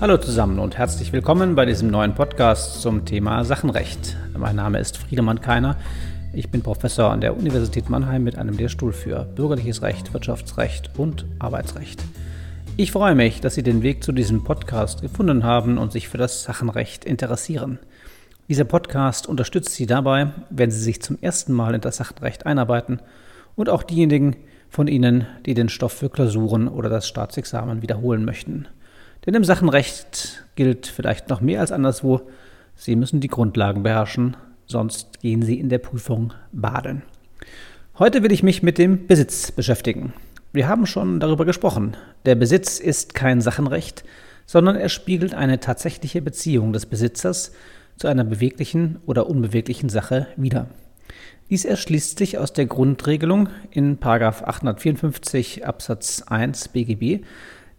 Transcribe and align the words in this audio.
Hallo 0.00 0.16
zusammen 0.16 0.58
und 0.60 0.78
herzlich 0.78 1.12
willkommen 1.12 1.54
bei 1.54 1.66
diesem 1.66 1.90
neuen 1.90 2.14
Podcast 2.14 2.80
zum 2.80 3.04
Thema 3.04 3.44
Sachenrecht. 3.44 4.16
Mein 4.34 4.56
Name 4.56 4.78
ist 4.78 4.96
Friedemann 4.96 5.42
Keiner. 5.42 5.76
Ich 6.32 6.48
bin 6.48 6.62
Professor 6.62 7.10
an 7.10 7.20
der 7.20 7.36
Universität 7.36 7.90
Mannheim 7.90 8.24
mit 8.24 8.38
einem 8.38 8.56
Lehrstuhl 8.56 8.94
für 8.94 9.26
Bürgerliches 9.26 9.82
Recht, 9.82 10.14
Wirtschaftsrecht 10.14 10.92
und 10.96 11.26
Arbeitsrecht. 11.38 12.02
Ich 12.78 12.92
freue 12.92 13.14
mich, 13.14 13.42
dass 13.42 13.56
Sie 13.56 13.62
den 13.62 13.82
Weg 13.82 14.02
zu 14.02 14.12
diesem 14.12 14.42
Podcast 14.42 15.02
gefunden 15.02 15.44
haben 15.44 15.76
und 15.76 15.92
sich 15.92 16.08
für 16.08 16.16
das 16.16 16.44
Sachenrecht 16.44 17.04
interessieren. 17.04 17.78
Dieser 18.48 18.64
Podcast 18.64 19.26
unterstützt 19.26 19.74
Sie 19.74 19.84
dabei, 19.84 20.32
wenn 20.48 20.70
Sie 20.70 20.80
sich 20.80 21.02
zum 21.02 21.18
ersten 21.20 21.52
Mal 21.52 21.74
in 21.74 21.82
das 21.82 21.98
Sachenrecht 21.98 22.46
einarbeiten 22.46 23.02
und 23.54 23.68
auch 23.68 23.82
diejenigen 23.82 24.36
von 24.70 24.88
Ihnen, 24.88 25.26
die 25.44 25.52
den 25.52 25.68
Stoff 25.68 25.92
für 25.92 26.08
Klausuren 26.08 26.68
oder 26.68 26.88
das 26.88 27.06
Staatsexamen 27.06 27.82
wiederholen 27.82 28.24
möchten. 28.24 28.66
Denn 29.26 29.34
im 29.34 29.44
Sachenrecht 29.44 30.44
gilt 30.54 30.86
vielleicht 30.86 31.28
noch 31.28 31.40
mehr 31.40 31.60
als 31.60 31.72
anderswo, 31.72 32.22
Sie 32.74 32.96
müssen 32.96 33.20
die 33.20 33.28
Grundlagen 33.28 33.82
beherrschen, 33.82 34.36
sonst 34.66 35.20
gehen 35.20 35.42
Sie 35.42 35.60
in 35.60 35.68
der 35.68 35.78
Prüfung 35.78 36.32
baden. 36.52 37.02
Heute 37.98 38.22
will 38.22 38.32
ich 38.32 38.42
mich 38.42 38.62
mit 38.62 38.78
dem 38.78 39.06
Besitz 39.06 39.52
beschäftigen. 39.52 40.14
Wir 40.52 40.66
haben 40.66 40.86
schon 40.86 41.20
darüber 41.20 41.44
gesprochen. 41.44 41.96
Der 42.24 42.34
Besitz 42.34 42.80
ist 42.80 43.14
kein 43.14 43.42
Sachenrecht, 43.42 44.04
sondern 44.46 44.76
er 44.76 44.88
spiegelt 44.88 45.34
eine 45.34 45.60
tatsächliche 45.60 46.22
Beziehung 46.22 46.72
des 46.72 46.86
Besitzers 46.86 47.52
zu 47.96 48.08
einer 48.08 48.24
beweglichen 48.24 48.98
oder 49.04 49.28
unbeweglichen 49.28 49.90
Sache 49.90 50.26
wider. 50.36 50.66
Dies 51.50 51.66
erschließt 51.66 52.18
sich 52.18 52.38
aus 52.38 52.52
der 52.52 52.66
Grundregelung 52.66 53.50
in 53.70 53.98
854 54.00 55.66
Absatz 55.66 56.22
1 56.22 56.68
BGB, 56.68 57.24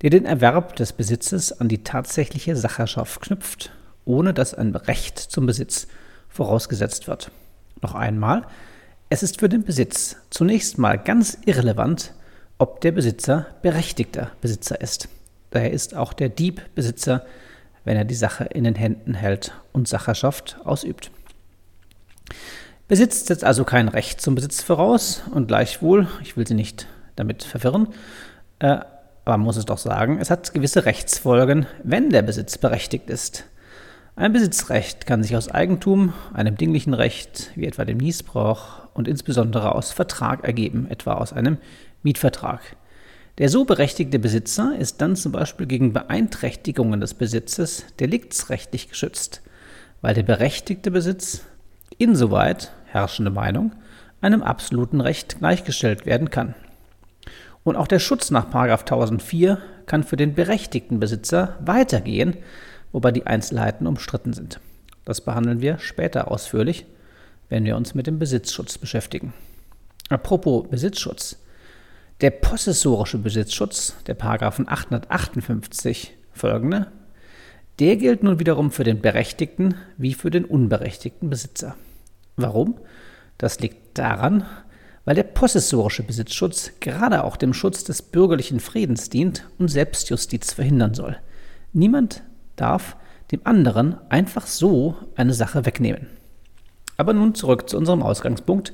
der 0.01 0.09
den 0.09 0.25
Erwerb 0.25 0.75
des 0.75 0.93
Besitzes 0.93 1.59
an 1.59 1.67
die 1.67 1.83
tatsächliche 1.83 2.55
Sacherschaft 2.55 3.21
knüpft, 3.21 3.71
ohne 4.05 4.33
dass 4.33 4.53
ein 4.53 4.75
Recht 4.75 5.19
zum 5.19 5.45
Besitz 5.45 5.87
vorausgesetzt 6.27 7.07
wird. 7.07 7.31
Noch 7.81 7.95
einmal, 7.95 8.45
es 9.09 9.23
ist 9.23 9.39
für 9.39 9.49
den 9.49 9.63
Besitz 9.63 10.15
zunächst 10.29 10.77
mal 10.77 10.97
ganz 10.97 11.37
irrelevant, 11.45 12.13
ob 12.57 12.81
der 12.81 12.91
Besitzer 12.91 13.47
berechtigter 13.61 14.31
Besitzer 14.39 14.79
ist. 14.79 15.09
Daher 15.49 15.71
ist 15.71 15.95
auch 15.95 16.13
der 16.13 16.29
Dieb 16.29 16.61
Besitzer, 16.75 17.25
wenn 17.83 17.97
er 17.97 18.05
die 18.05 18.15
Sache 18.15 18.45
in 18.45 18.63
den 18.63 18.75
Händen 18.75 19.13
hält 19.13 19.53
und 19.73 19.87
Sacherschaft 19.87 20.57
ausübt. 20.63 21.11
Besitz 22.87 23.25
setzt 23.25 23.43
also 23.43 23.63
kein 23.63 23.87
Recht 23.87 24.21
zum 24.21 24.35
Besitz 24.35 24.61
voraus 24.61 25.23
und 25.31 25.47
gleichwohl, 25.47 26.07
ich 26.21 26.37
will 26.37 26.47
Sie 26.47 26.53
nicht 26.53 26.87
damit 27.15 27.43
verwirren, 27.43 27.87
äh, 28.59 28.79
aber 29.25 29.37
man 29.37 29.45
muss 29.45 29.57
es 29.57 29.65
doch 29.65 29.77
sagen, 29.77 30.17
es 30.19 30.29
hat 30.29 30.53
gewisse 30.53 30.85
Rechtsfolgen, 30.85 31.67
wenn 31.83 32.09
der 32.09 32.21
Besitz 32.21 32.57
berechtigt 32.57 33.09
ist. 33.09 33.45
Ein 34.15 34.33
Besitzrecht 34.33 35.07
kann 35.07 35.23
sich 35.23 35.35
aus 35.35 35.49
Eigentum, 35.49 36.13
einem 36.33 36.57
dinglichen 36.57 36.93
Recht, 36.93 37.51
wie 37.55 37.65
etwa 37.65 37.85
dem 37.85 37.97
Niesbrauch 37.97 38.87
und 38.93 39.07
insbesondere 39.07 39.73
aus 39.73 39.91
Vertrag 39.91 40.43
ergeben, 40.43 40.87
etwa 40.89 41.13
aus 41.13 41.33
einem 41.33 41.57
Mietvertrag. 42.03 42.61
Der 43.37 43.47
so 43.49 43.63
berechtigte 43.63 44.19
Besitzer 44.19 44.75
ist 44.77 45.01
dann 45.01 45.15
zum 45.15 45.31
Beispiel 45.31 45.65
gegen 45.65 45.93
Beeinträchtigungen 45.93 46.99
des 46.99 47.13
Besitzes 47.13 47.85
deliktsrechtlich 47.99 48.89
geschützt, 48.89 49.41
weil 50.01 50.13
der 50.13 50.23
berechtigte 50.23 50.91
Besitz 50.91 51.43
insoweit, 51.97 52.71
herrschende 52.85 53.31
Meinung, 53.31 53.71
einem 54.19 54.43
absoluten 54.43 54.99
Recht 54.99 55.39
gleichgestellt 55.39 56.05
werden 56.05 56.29
kann. 56.29 56.53
Und 57.63 57.75
auch 57.75 57.87
der 57.87 57.99
Schutz 57.99 58.31
nach 58.31 58.45
1004 58.45 59.59
kann 59.85 60.03
für 60.03 60.17
den 60.17 60.33
berechtigten 60.33 60.99
Besitzer 60.99 61.57
weitergehen, 61.63 62.37
wobei 62.91 63.11
die 63.11 63.27
Einzelheiten 63.27 63.87
umstritten 63.87 64.33
sind. 64.33 64.59
Das 65.05 65.21
behandeln 65.21 65.61
wir 65.61 65.77
später 65.79 66.31
ausführlich, 66.31 66.85
wenn 67.49 67.65
wir 67.65 67.75
uns 67.75 67.95
mit 67.95 68.07
dem 68.07 68.19
Besitzschutz 68.19 68.77
beschäftigen. 68.77 69.33
Apropos 70.09 70.67
Besitzschutz. 70.69 71.37
Der 72.21 72.31
possessorische 72.31 73.17
Besitzschutz, 73.17 73.95
der 74.05 74.13
Paragraphen 74.13 74.67
858 74.67 76.13
folgende, 76.33 76.87
der 77.79 77.95
gilt 77.95 78.21
nun 78.21 78.39
wiederum 78.39 78.71
für 78.71 78.83
den 78.83 79.01
berechtigten 79.01 79.75
wie 79.97 80.13
für 80.13 80.29
den 80.29 80.45
unberechtigten 80.45 81.29
Besitzer. 81.29 81.75
Warum? 82.35 82.77
Das 83.37 83.59
liegt 83.59 83.97
daran, 83.97 84.45
weil 85.11 85.15
der 85.15 85.23
possessorische 85.23 86.03
Besitzschutz 86.03 86.71
gerade 86.79 87.25
auch 87.25 87.35
dem 87.35 87.53
Schutz 87.53 87.83
des 87.83 88.01
bürgerlichen 88.01 88.61
Friedens 88.61 89.09
dient 89.09 89.45
und 89.59 89.67
Selbstjustiz 89.67 90.53
verhindern 90.53 90.93
soll. 90.93 91.17
Niemand 91.73 92.23
darf 92.55 92.95
dem 93.33 93.41
anderen 93.43 93.97
einfach 94.07 94.47
so 94.47 94.95
eine 95.17 95.33
Sache 95.33 95.65
wegnehmen. 95.65 96.07
Aber 96.95 97.11
nun 97.11 97.35
zurück 97.35 97.69
zu 97.69 97.75
unserem 97.75 98.01
Ausgangspunkt, 98.03 98.71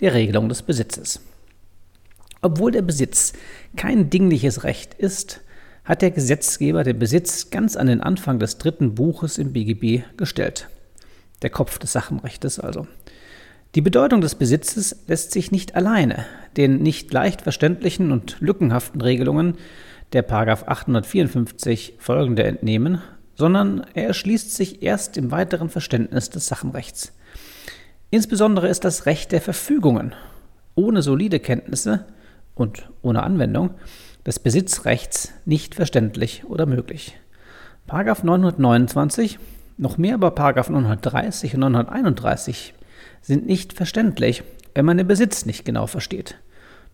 der 0.00 0.12
Regelung 0.12 0.50
des 0.50 0.60
Besitzes. 0.60 1.22
Obwohl 2.42 2.70
der 2.70 2.82
Besitz 2.82 3.32
kein 3.74 4.10
dingliches 4.10 4.64
Recht 4.64 4.92
ist, 4.92 5.40
hat 5.84 6.02
der 6.02 6.10
Gesetzgeber 6.10 6.84
den 6.84 6.98
Besitz 6.98 7.48
ganz 7.48 7.76
an 7.76 7.86
den 7.86 8.02
Anfang 8.02 8.38
des 8.38 8.58
dritten 8.58 8.94
Buches 8.94 9.38
im 9.38 9.54
BGB 9.54 10.02
gestellt. 10.18 10.68
Der 11.40 11.48
Kopf 11.48 11.78
des 11.78 11.92
Sachenrechtes 11.92 12.60
also. 12.60 12.86
Die 13.78 13.82
Bedeutung 13.82 14.20
des 14.20 14.34
Besitzes 14.34 15.04
lässt 15.06 15.30
sich 15.30 15.52
nicht 15.52 15.76
alleine 15.76 16.26
den 16.56 16.82
nicht 16.82 17.12
leicht 17.12 17.42
verständlichen 17.42 18.10
und 18.10 18.40
lückenhaften 18.40 19.00
Regelungen 19.00 19.54
der 20.12 20.28
854 20.28 21.94
folgende 22.00 22.42
entnehmen, 22.42 23.00
sondern 23.36 23.86
er 23.94 24.08
erschließt 24.08 24.52
sich 24.52 24.82
erst 24.82 25.16
im 25.16 25.30
weiteren 25.30 25.68
Verständnis 25.68 26.28
des 26.28 26.48
Sachenrechts. 26.48 27.12
Insbesondere 28.10 28.66
ist 28.66 28.84
das 28.84 29.06
Recht 29.06 29.30
der 29.30 29.40
Verfügungen 29.40 30.12
ohne 30.74 31.00
solide 31.00 31.38
Kenntnisse 31.38 32.04
und 32.56 32.90
ohne 33.02 33.22
Anwendung 33.22 33.70
des 34.26 34.40
Besitzrechts 34.40 35.32
nicht 35.44 35.76
verständlich 35.76 36.42
oder 36.46 36.66
möglich. 36.66 37.16
Paragraph 37.86 38.24
929, 38.24 39.38
noch 39.76 39.98
mehr 39.98 40.14
aber 40.14 40.32
Paragraph 40.32 40.68
930 40.68 41.54
und 41.54 41.60
931 41.60 42.74
sind 43.22 43.46
nicht 43.46 43.72
verständlich, 43.72 44.42
wenn 44.74 44.84
man 44.84 44.96
den 44.96 45.06
Besitz 45.06 45.44
nicht 45.44 45.64
genau 45.64 45.86
versteht. 45.86 46.36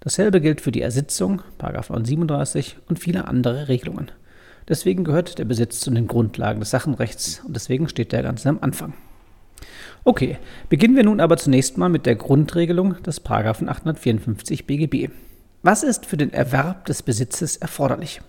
Dasselbe 0.01 0.41
gilt 0.41 0.61
für 0.61 0.73
die 0.73 0.83
Ersitzung, 0.83 1.43
937 1.61 2.77
und 2.89 2.99
viele 2.99 3.27
andere 3.27 3.69
Regelungen. 3.69 4.11
Deswegen 4.69 5.05
gehört 5.05 5.39
der 5.39 5.45
Besitz 5.45 5.81
zu 5.81 5.91
den 5.91 6.07
Grundlagen 6.07 6.61
des 6.61 6.71
Sachenrechts 6.71 7.43
und 7.47 7.55
deswegen 7.55 7.89
steht 7.89 8.13
der 8.13 8.23
ganz 8.23 8.47
am 8.47 8.59
Anfang. 8.61 8.95
Okay, 10.05 10.39
beginnen 10.69 10.97
wir 10.97 11.05
nun 11.05 11.21
aber 11.21 11.37
zunächst 11.37 11.79
mal 11.79 11.89
mit 11.89 12.07
der 12.07 12.17
Grundregelung 12.17 13.03
des 13.03 13.25
854 13.25 14.67
BGB. 14.67 15.11
Was 15.63 15.83
ist 15.83 16.05
für 16.05 16.19
den 16.19 16.33
Erwerb 16.33 16.85
des 16.87 17.03
Besitzes 17.03 17.57
erforderlich? 17.57 18.21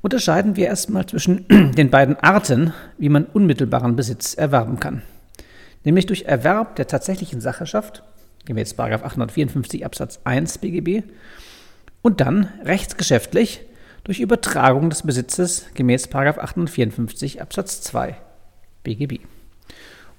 Unterscheiden 0.00 0.54
wir 0.54 0.66
erstmal 0.66 1.06
zwischen 1.06 1.46
den 1.48 1.90
beiden 1.90 2.16
Arten, 2.16 2.72
wie 2.98 3.08
man 3.08 3.24
unmittelbaren 3.24 3.96
Besitz 3.96 4.34
erwerben 4.34 4.78
kann 4.78 5.02
nämlich 5.88 6.04
durch 6.04 6.24
Erwerb 6.26 6.76
der 6.76 6.86
tatsächlichen 6.86 7.40
Sacherschaft, 7.40 8.02
gemäß 8.44 8.78
854 8.78 9.86
Absatz 9.86 10.20
1 10.22 10.58
BGB, 10.58 11.02
und 12.02 12.20
dann 12.20 12.50
rechtsgeschäftlich 12.62 13.62
durch 14.04 14.20
Übertragung 14.20 14.90
des 14.90 15.02
Besitzes 15.02 15.64
gemäß 15.72 16.12
854 16.12 17.40
Absatz 17.40 17.80
2 17.80 18.16
BGB. 18.84 19.20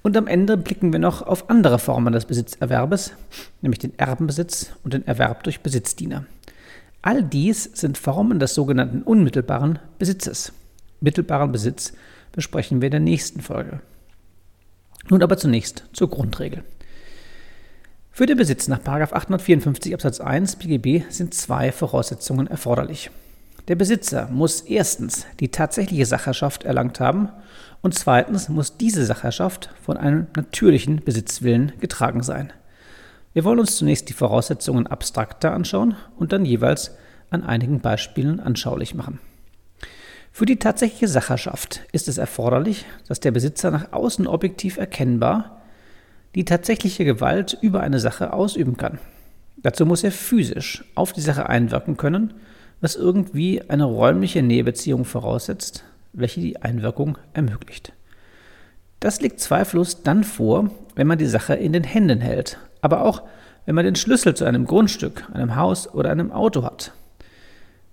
Und 0.02 0.16
am 0.16 0.26
Ende 0.26 0.56
blicken 0.56 0.92
wir 0.92 0.98
noch 0.98 1.22
auf 1.22 1.48
andere 1.50 1.78
Formen 1.78 2.14
des 2.14 2.24
Besitzerwerbes, 2.24 3.12
nämlich 3.60 3.78
den 3.78 3.96
Erbenbesitz 3.96 4.72
und 4.82 4.92
den 4.92 5.06
Erwerb 5.06 5.44
durch 5.44 5.60
Besitzdiener. 5.60 6.24
All 7.00 7.22
dies 7.22 7.70
sind 7.74 7.96
Formen 7.96 8.40
des 8.40 8.54
sogenannten 8.54 9.02
unmittelbaren 9.02 9.78
Besitzes. 10.00 10.52
Mittelbaren 11.00 11.52
Besitz 11.52 11.92
besprechen 12.32 12.80
wir 12.80 12.86
in 12.86 12.92
der 12.92 13.00
nächsten 13.00 13.40
Folge. 13.40 13.80
Nun 15.08 15.22
aber 15.22 15.36
zunächst 15.36 15.84
zur 15.92 16.10
Grundregel. 16.10 16.62
Für 18.12 18.26
den 18.26 18.36
Besitz 18.36 18.68
nach 18.68 18.84
854 18.84 19.94
Absatz 19.94 20.20
1 20.20 20.56
BGB 20.56 21.10
sind 21.10 21.32
zwei 21.32 21.72
Voraussetzungen 21.72 22.46
erforderlich. 22.48 23.10
Der 23.68 23.76
Besitzer 23.76 24.28
muss 24.30 24.62
erstens 24.62 25.26
die 25.38 25.48
tatsächliche 25.48 26.04
Sacherschaft 26.04 26.64
erlangt 26.64 27.00
haben 27.00 27.28
und 27.82 27.94
zweitens 27.94 28.48
muss 28.48 28.76
diese 28.76 29.06
Sacherschaft 29.06 29.70
von 29.80 29.96
einem 29.96 30.26
natürlichen 30.36 31.02
Besitzwillen 31.04 31.72
getragen 31.80 32.22
sein. 32.22 32.52
Wir 33.32 33.44
wollen 33.44 33.60
uns 33.60 33.76
zunächst 33.76 34.08
die 34.08 34.14
Voraussetzungen 34.14 34.88
abstrakter 34.88 35.52
anschauen 35.52 35.94
und 36.18 36.32
dann 36.32 36.44
jeweils 36.44 36.96
an 37.30 37.44
einigen 37.44 37.80
Beispielen 37.80 38.40
anschaulich 38.40 38.94
machen. 38.94 39.20
Für 40.32 40.46
die 40.46 40.56
tatsächliche 40.56 41.08
Sacherschaft 41.08 41.82
ist 41.92 42.08
es 42.08 42.18
erforderlich, 42.18 42.86
dass 43.08 43.20
der 43.20 43.30
Besitzer 43.30 43.70
nach 43.70 43.92
außen 43.92 44.26
objektiv 44.26 44.78
erkennbar 44.78 45.62
die 46.34 46.44
tatsächliche 46.44 47.04
Gewalt 47.04 47.58
über 47.60 47.80
eine 47.80 47.98
Sache 47.98 48.32
ausüben 48.32 48.76
kann. 48.76 48.98
Dazu 49.56 49.84
muss 49.84 50.04
er 50.04 50.12
physisch 50.12 50.84
auf 50.94 51.12
die 51.12 51.20
Sache 51.20 51.48
einwirken 51.48 51.96
können, 51.96 52.34
was 52.80 52.96
irgendwie 52.96 53.62
eine 53.68 53.84
räumliche 53.84 54.42
Nähebeziehung 54.42 55.04
voraussetzt, 55.04 55.84
welche 56.12 56.40
die 56.40 56.62
Einwirkung 56.62 57.18
ermöglicht. 57.34 57.92
Das 59.00 59.20
liegt 59.20 59.40
zweifellos 59.40 60.02
dann 60.02 60.24
vor, 60.24 60.70
wenn 60.94 61.06
man 61.06 61.18
die 61.18 61.26
Sache 61.26 61.54
in 61.54 61.72
den 61.72 61.84
Händen 61.84 62.20
hält, 62.20 62.58
aber 62.80 63.02
auch 63.02 63.22
wenn 63.66 63.74
man 63.74 63.84
den 63.84 63.96
Schlüssel 63.96 64.34
zu 64.34 64.44
einem 64.44 64.66
Grundstück, 64.66 65.28
einem 65.32 65.56
Haus 65.56 65.92
oder 65.92 66.10
einem 66.10 66.32
Auto 66.32 66.62
hat. 66.62 66.92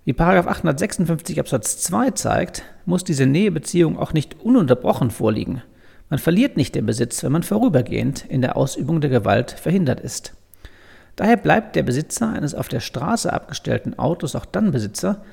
Wie 0.07 0.17
856 0.17 1.37
Absatz 1.37 1.79
2 1.79 2.11
zeigt, 2.11 2.63
muss 2.85 3.03
diese 3.03 3.25
Nähebeziehung 3.25 3.99
auch 3.99 4.13
nicht 4.13 4.39
ununterbrochen 4.39 5.11
vorliegen. 5.11 5.61
Man 6.09 6.17
verliert 6.17 6.55
nicht 6.55 6.75
den 6.75 6.85
Besitz, 6.85 7.21
wenn 7.23 7.33
man 7.33 7.43
vorübergehend 7.43 8.23
in 8.29 8.41
der 8.41 8.55
Ausübung 8.55 9.01
der 9.01 9.09
Gewalt 9.09 9.51
verhindert 9.51 9.99
ist. 9.99 10.31
Daher 11.17 11.35
bleibt 11.35 11.75
der 11.75 11.83
Besitzer 11.83 12.31
eines 12.31 12.55
auf 12.55 12.69
der 12.69 12.79
Straße 12.79 13.33
abgestellten 13.33 13.99
Autos 13.99 14.33
auch 14.35 14.45
dann 14.45 14.71
Besitzer, 14.71 15.25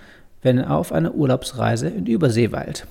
wenn 0.42 0.58
er 0.58 0.72
auf 0.72 0.90
einer 0.90 1.14
Urlaubsreise 1.14 1.86
in 1.86 2.06
Übersee 2.06 2.50
weilt. 2.50 2.88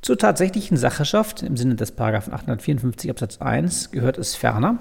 Zur 0.00 0.16
tatsächlichen 0.16 0.78
Sacherschaft 0.78 1.42
im 1.42 1.58
Sinne 1.58 1.74
des 1.74 1.98
854 1.98 3.10
Absatz 3.10 3.42
1 3.42 3.90
gehört 3.90 4.16
es 4.16 4.36
ferner, 4.36 4.78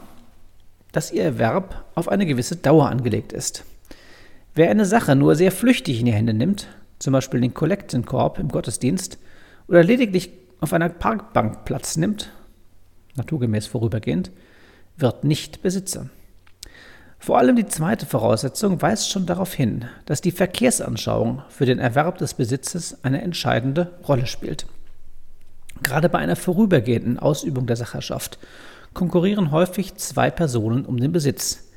dass 0.94 1.12
ihr 1.12 1.26
Erwerb 1.26 1.84
auf 1.96 2.08
eine 2.08 2.26
gewisse 2.26 2.56
Dauer 2.56 2.88
angelegt 2.88 3.34
ist. 3.34 3.66
Wer 4.60 4.72
eine 4.72 4.84
Sache 4.84 5.16
nur 5.16 5.36
sehr 5.36 5.54
flüchtig 5.54 6.02
in 6.02 6.06
die 6.06 6.12
Hände 6.12 6.34
nimmt, 6.34 6.68
zum 7.00 7.14
Beispiel 7.14 7.40
den 7.40 7.54
Kollektenkorb 7.54 8.40
im 8.40 8.50
Gottesdienst, 8.50 9.18
oder 9.70 9.86
lediglich 9.86 10.32
auf 10.60 10.74
einer 10.74 10.90
Parkbank 10.90 11.64
Platz 11.64 11.96
nimmt, 11.96 12.30
naturgemäß 13.16 13.68
vorübergehend, 13.68 14.32
wird 14.98 15.24
nicht 15.24 15.62
Besitzer. 15.62 16.10
Vor 17.20 17.38
allem 17.38 17.56
die 17.56 17.68
zweite 17.68 18.06
Voraussetzung 18.06 18.82
weist 18.82 19.10
schon 19.10 19.26
darauf 19.26 19.54
hin, 19.54 19.86
dass 20.06 20.20
die 20.20 20.32
Verkehrsanschauung 20.32 21.42
für 21.48 21.66
den 21.66 21.80
Erwerb 21.80 22.18
des 22.18 22.34
Besitzes 22.34 23.02
eine 23.06 23.22
entscheidende 23.22 23.94
Rolle 24.10 24.26
spielt. 24.26 24.66
Gerade 25.84 26.10
bei 26.10 26.20
einer 26.20 26.36
vorübergehenden 26.36 27.18
Ausübung 27.18 27.66
der 27.66 27.78
Sacherschaft 27.78 28.38
konkurrieren 28.94 29.52
häufig 29.52 29.96
zwei 29.96 30.30
Personen 30.30 30.86
um 30.86 30.98
den 30.98 31.14
Besitz. 31.14 31.69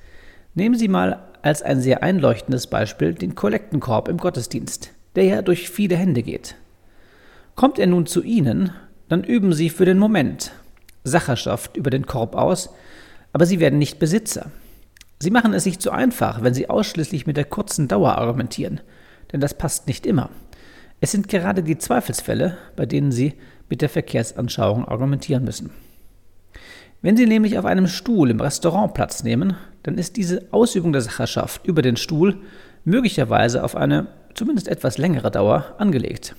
Nehmen 0.55 0.77
Sie 0.77 0.89
mal 0.89 1.23
als 1.41 1.63
ein 1.63 1.81
sehr 1.81 2.03
einleuchtendes 2.03 2.67
Beispiel 2.67 3.15
den 3.15 3.35
Kollektenkorb 3.35 4.09
im 4.09 4.19
Gottesdienst, 4.19 4.91
der 5.17 5.25
ja 5.25 5.43
durch 5.43 5.71
viele 5.71 5.97
Hände 5.97 6.23
geht. 6.23 6.57
Kommt 7.55 7.79
er 7.79 7.87
nun 7.87 8.07
zu 8.07 8.23
Ihnen, 8.23 8.71
dann 9.09 9.25
üben 9.25 9.55
Sie 9.55 9.71
für 9.71 9.87
den 9.87 9.99
Moment 9.99 10.53
Sacherschaft 11.05 11.77
über 11.77 11.91
den 11.91 12.07
Korb 12.07 12.35
aus, 12.35 12.71
aber 13.33 13.47
Sie 13.47 13.61
werden 13.61 13.79
nicht 13.79 13.99
Besitzer. 13.99 14.51
Sie 15.19 15.31
machen 15.31 15.55
es 15.55 15.65
sich 15.65 15.79
zu 15.79 15.91
einfach, 15.91 16.43
wenn 16.43 16.53
Sie 16.53 16.69
ausschließlich 16.69 17.27
mit 17.27 17.39
der 17.39 17.45
kurzen 17.45 17.89
Dauer 17.89 18.19
argumentieren, 18.19 18.81
denn 19.33 19.41
das 19.41 19.55
passt 19.55 19.87
nicht 19.87 20.05
immer. 20.05 20.29
Es 21.01 21.13
sind 21.13 21.29
gerade 21.29 21.63
die 21.63 21.79
Zweifelsfälle, 21.79 22.59
bei 22.77 22.85
denen 22.85 23.11
Sie 23.11 23.35
mit 23.71 23.81
der 23.81 23.89
Verkehrsanschauung 23.89 24.87
argumentieren 24.87 25.45
müssen. 25.45 25.71
Wenn 27.01 27.17
Sie 27.17 27.27
nämlich 27.27 27.59
auf 27.59 27.65
einem 27.65 27.87
Stuhl 27.89 28.31
im 28.31 28.41
Restaurant 28.41 28.95
Platz 28.95 29.25
nehmen, 29.25 29.57
dann 29.83 29.99
ist 29.99 30.17
diese 30.17 30.47
Ausübung 30.51 30.93
der 30.93 31.03
Sacherschaft 31.03 31.67
über 31.67 31.83
den 31.83 31.97
Stuhl 31.97 32.39
möglicherweise 32.85 33.65
auf 33.65 33.77
eine 33.77 34.09
zumindest 34.35 34.69
etwas 34.69 34.99
längere 34.99 35.31
Dauer 35.31 35.75
angelegt. 35.79 36.35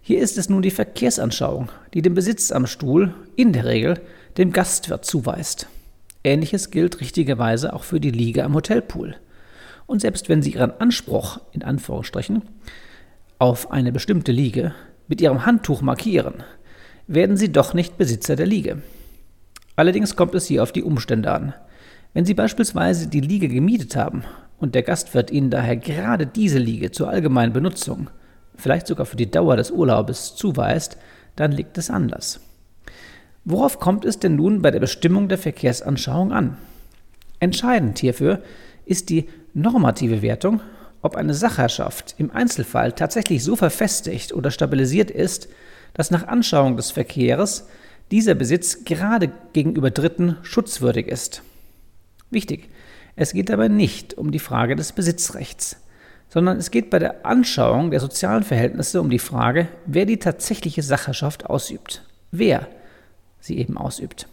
Hier 0.00 0.20
ist 0.20 0.36
es 0.36 0.48
nun 0.48 0.62
die 0.62 0.70
Verkehrsanschauung, 0.70 1.70
die 1.94 2.02
den 2.02 2.14
Besitz 2.14 2.52
am 2.52 2.66
Stuhl 2.66 3.14
in 3.36 3.52
der 3.52 3.64
Regel 3.64 4.00
dem 4.36 4.52
Gastwirt 4.52 5.04
zuweist. 5.04 5.68
Ähnliches 6.22 6.70
gilt 6.70 7.00
richtigerweise 7.00 7.72
auch 7.72 7.84
für 7.84 8.00
die 8.00 8.10
Liege 8.10 8.44
am 8.44 8.54
Hotelpool. 8.54 9.16
Und 9.86 10.00
selbst 10.00 10.28
wenn 10.28 10.42
Sie 10.42 10.52
Ihren 10.52 10.72
Anspruch, 10.72 11.40
in 11.52 11.62
Anführungsstrichen, 11.62 12.42
auf 13.38 13.70
eine 13.70 13.92
bestimmte 13.92 14.32
Liege 14.32 14.74
mit 15.08 15.20
Ihrem 15.20 15.46
Handtuch 15.46 15.82
markieren, 15.82 16.42
werden 17.06 17.36
Sie 17.36 17.52
doch 17.52 17.74
nicht 17.74 17.98
Besitzer 17.98 18.36
der 18.36 18.46
Liege. 18.46 18.82
Allerdings 19.76 20.16
kommt 20.16 20.34
es 20.34 20.46
hier 20.46 20.62
auf 20.62 20.72
die 20.72 20.82
Umstände 20.82 21.30
an. 21.30 21.54
Wenn 22.14 22.24
Sie 22.24 22.34
beispielsweise 22.34 23.08
die 23.08 23.20
Liege 23.20 23.48
gemietet 23.48 23.96
haben 23.96 24.22
und 24.58 24.76
der 24.76 24.84
Gastwirt 24.84 25.32
Ihnen 25.32 25.50
daher 25.50 25.76
gerade 25.76 26.26
diese 26.26 26.58
Liege 26.58 26.92
zur 26.92 27.08
allgemeinen 27.08 27.52
Benutzung, 27.52 28.08
vielleicht 28.56 28.86
sogar 28.86 29.04
für 29.04 29.16
die 29.16 29.30
Dauer 29.30 29.56
des 29.56 29.72
Urlaubes, 29.72 30.36
zuweist, 30.36 30.96
dann 31.34 31.50
liegt 31.50 31.76
es 31.76 31.90
anders. 31.90 32.38
Worauf 33.44 33.80
kommt 33.80 34.04
es 34.04 34.20
denn 34.20 34.36
nun 34.36 34.62
bei 34.62 34.70
der 34.70 34.78
Bestimmung 34.78 35.28
der 35.28 35.38
Verkehrsanschauung 35.38 36.32
an? 36.32 36.56
Entscheidend 37.40 37.98
hierfür 37.98 38.40
ist 38.86 39.10
die 39.10 39.28
normative 39.52 40.22
Wertung, 40.22 40.60
ob 41.02 41.16
eine 41.16 41.34
Sachherrschaft 41.34 42.14
im 42.18 42.30
Einzelfall 42.30 42.92
tatsächlich 42.92 43.42
so 43.42 43.56
verfestigt 43.56 44.32
oder 44.32 44.52
stabilisiert 44.52 45.10
ist, 45.10 45.48
dass 45.94 46.12
nach 46.12 46.28
Anschauung 46.28 46.76
des 46.76 46.92
Verkehrs 46.92 47.66
dieser 48.12 48.34
Besitz 48.34 48.84
gerade 48.84 49.32
gegenüber 49.52 49.90
Dritten 49.90 50.36
schutzwürdig 50.42 51.08
ist. 51.08 51.42
Wichtig, 52.34 52.68
es 53.16 53.32
geht 53.32 53.48
dabei 53.48 53.68
nicht 53.68 54.14
um 54.14 54.32
die 54.32 54.40
Frage 54.40 54.74
des 54.76 54.92
Besitzrechts, 54.92 55.76
sondern 56.28 56.58
es 56.58 56.72
geht 56.72 56.90
bei 56.90 56.98
der 56.98 57.24
Anschauung 57.24 57.92
der 57.92 58.00
sozialen 58.00 58.42
Verhältnisse 58.42 59.00
um 59.00 59.08
die 59.08 59.20
Frage, 59.20 59.68
wer 59.86 60.04
die 60.04 60.18
tatsächliche 60.18 60.82
Sachherrschaft 60.82 61.46
ausübt. 61.46 62.02
Wer 62.32 62.66
sie 63.40 63.56
eben 63.58 63.78
ausübt. 63.78 64.26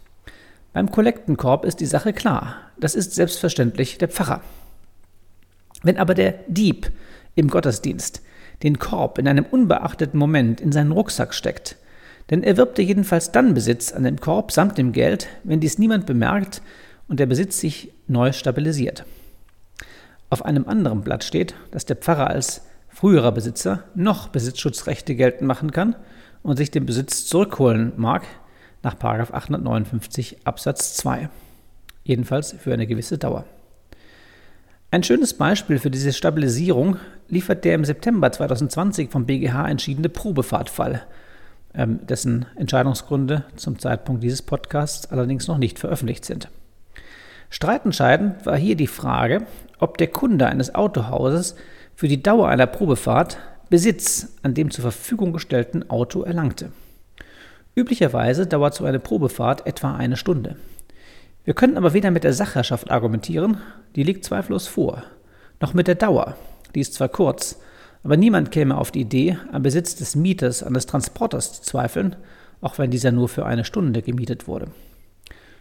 Beim 0.74 0.90
Kollektenkorb 0.90 1.64
ist 1.64 1.80
die 1.80 1.86
Sache 1.86 2.12
klar. 2.12 2.56
Das 2.80 2.96
ist 2.96 3.14
selbstverständlich 3.14 4.00
der 4.00 4.08
Pfarrer. 4.08 4.42
Wenn 5.84 5.98
aber 5.98 6.16
der 6.16 6.40
Dieb 6.48 6.92
im 7.36 7.50
Gottesdienst 7.50 8.22
den 8.64 8.80
Korb 8.80 9.20
in 9.20 9.28
einem 9.28 9.46
unbeachteten 9.46 10.20
Moment 10.20 10.60
in 10.60 10.72
seinen 10.72 10.92
Rucksack 10.92 11.34
steckt, 11.34 11.76
denn 12.32 12.42
er 12.42 12.58
wirbt 12.58 12.80
jedenfalls 12.80 13.32
dann 13.32 13.54
Besitz 13.54 13.92
an 13.92 14.04
dem 14.04 14.20
Korb 14.20 14.52
samt 14.52 14.78
dem 14.78 14.92
Geld, 14.92 15.28
wenn 15.44 15.60
dies 15.60 15.78
niemand 15.78 16.06
bemerkt 16.06 16.62
und 17.12 17.20
der 17.20 17.26
Besitz 17.26 17.60
sich 17.60 17.92
neu 18.08 18.32
stabilisiert. 18.32 19.04
Auf 20.30 20.46
einem 20.46 20.66
anderen 20.70 21.02
Blatt 21.02 21.26
steht, 21.26 21.56
dass 21.72 21.86
der 21.86 21.98
Pfarrer 21.98 22.28
als 22.28 22.62
früherer 22.88 23.34
Besitzer 23.34 23.84
noch 23.96 24.30
Besitzschutzrechte 24.30 25.14
geltend 25.16 25.46
machen 25.46 25.72
kann 25.72 25.98
und 26.42 26.56
sich 26.56 26.72
den 26.72 26.86
Besitz 26.86 27.26
zurückholen 27.26 27.92
mag, 27.98 28.24
nach 28.82 28.96
859 28.98 30.38
Absatz 30.46 30.96
2. 30.96 31.28
Jedenfalls 32.06 32.54
für 32.54 32.74
eine 32.74 32.88
gewisse 32.88 33.18
Dauer. 33.18 33.44
Ein 34.90 35.04
schönes 35.04 35.34
Beispiel 35.34 35.80
für 35.80 35.92
diese 35.92 36.14
Stabilisierung 36.14 36.96
liefert 37.28 37.66
der 37.66 37.76
im 37.76 37.84
September 37.84 38.32
2020 38.32 39.12
vom 39.12 39.26
BGH 39.26 39.68
entschiedene 39.68 40.08
Probefahrtfall, 40.08 41.06
ähm, 41.76 42.00
dessen 42.08 42.46
Entscheidungsgründe 42.56 43.44
zum 43.58 43.80
Zeitpunkt 43.80 44.24
dieses 44.24 44.42
Podcasts 44.42 45.12
allerdings 45.12 45.50
noch 45.50 45.58
nicht 45.58 45.78
veröffentlicht 45.78 46.24
sind. 46.24 46.48
Streitentscheidend 47.54 48.46
war 48.46 48.58
hier 48.58 48.78
die 48.78 48.88
Frage, 48.88 49.46
ob 49.78 49.98
der 49.98 50.08
Kunde 50.08 50.48
eines 50.48 50.74
Autohauses 50.74 51.56
für 51.96 52.08
die 52.08 52.24
Dauer 52.24 52.48
einer 52.48 52.66
Probefahrt 52.66 53.38
Besitz 53.70 54.38
an 54.42 54.54
dem 54.54 54.72
zur 54.72 54.84
Verfügung 54.84 55.34
gestellten 55.34 55.90
Auto 55.90 56.24
erlangte. 56.24 56.72
Üblicherweise 57.76 58.48
dauert 58.48 58.74
so 58.74 58.86
eine 58.86 59.00
Probefahrt 59.00 59.68
etwa 59.68 59.96
eine 59.96 60.16
Stunde. 60.16 60.56
Wir 61.44 61.54
können 61.54 61.76
aber 61.76 61.94
weder 61.94 62.10
mit 62.10 62.24
der 62.24 62.34
Sachherrschaft 62.34 62.90
argumentieren, 62.90 63.58
die 63.98 64.04
liegt 64.04 64.24
zweifellos 64.24 64.68
vor, 64.68 65.04
noch 65.60 65.74
mit 65.74 65.90
der 65.90 65.96
Dauer, 65.96 66.38
die 66.74 66.80
ist 66.80 66.94
zwar 66.94 67.10
kurz, 67.10 67.60
aber 68.04 68.16
niemand 68.16 68.52
käme 68.52 68.78
auf 68.78 68.92
die 68.92 69.02
Idee, 69.02 69.38
am 69.52 69.64
Besitz 69.64 69.96
des 69.96 70.16
Mieters 70.16 70.64
an 70.64 70.74
des 70.74 70.86
Transporters 70.86 71.54
zu 71.54 71.64
zweifeln, 71.64 72.16
auch 72.62 72.78
wenn 72.78 72.92
dieser 72.92 73.12
nur 73.12 73.28
für 73.28 73.46
eine 73.46 73.66
Stunde 73.66 74.02
gemietet 74.02 74.48
wurde. 74.48 74.68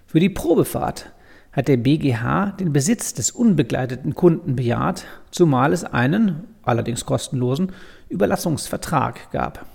Für 0.07 0.21
die 0.21 0.31
Probefahrt 0.31 1.11
hat 1.53 1.69
der 1.69 1.77
BGH 1.77 2.53
den 2.61 2.73
Besitz 2.73 3.15
des 3.15 3.31
unbegleiteten 3.31 4.15
Kunden 4.15 4.57
bejaht, 4.57 5.05
zumal 5.31 5.73
es 5.73 5.85
einen, 5.85 6.45
allerdings 6.63 7.07
kostenlosen, 7.07 7.73
Überlassungsvertrag 8.09 9.31
gab. 9.33 9.67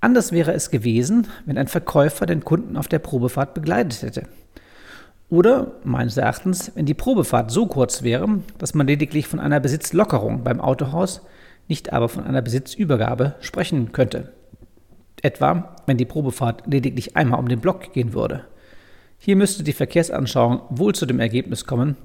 Anders 0.00 0.32
wäre 0.32 0.52
es 0.52 0.70
gewesen, 0.70 1.26
wenn 1.46 1.58
ein 1.58 1.68
Verkäufer 1.68 2.26
den 2.26 2.44
Kunden 2.44 2.76
auf 2.76 2.88
der 2.88 2.98
Probefahrt 2.98 3.54
begleitet 3.54 4.02
hätte. 4.02 4.28
Oder, 5.28 5.72
meines 5.84 6.16
Erachtens, 6.16 6.72
wenn 6.74 6.86
die 6.86 6.94
Probefahrt 6.94 7.50
so 7.50 7.66
kurz 7.66 8.02
wäre, 8.02 8.40
dass 8.58 8.74
man 8.74 8.86
lediglich 8.86 9.28
von 9.28 9.38
einer 9.38 9.60
Besitzlockerung 9.60 10.42
beim 10.42 10.60
Autohaus, 10.60 11.22
nicht 11.68 11.92
aber 11.92 12.08
von 12.08 12.24
einer 12.24 12.42
Besitzübergabe 12.42 13.36
sprechen 13.40 13.92
könnte. 13.92 14.32
Etwa, 15.22 15.76
wenn 15.86 15.98
die 15.98 16.04
Probefahrt 16.04 16.66
lediglich 16.66 17.16
einmal 17.16 17.38
um 17.38 17.48
den 17.48 17.60
Block 17.60 17.92
gehen 17.92 18.12
würde. 18.12 18.46
Hier 19.20 19.36
müsste 19.36 19.62
die 19.62 19.72
Verkehrsanschauung 19.72 20.62
wohl 20.70 20.94
zu 20.94 21.06
dem 21.06 21.20
Ergebnis 21.20 21.64
kommen, 21.66 21.96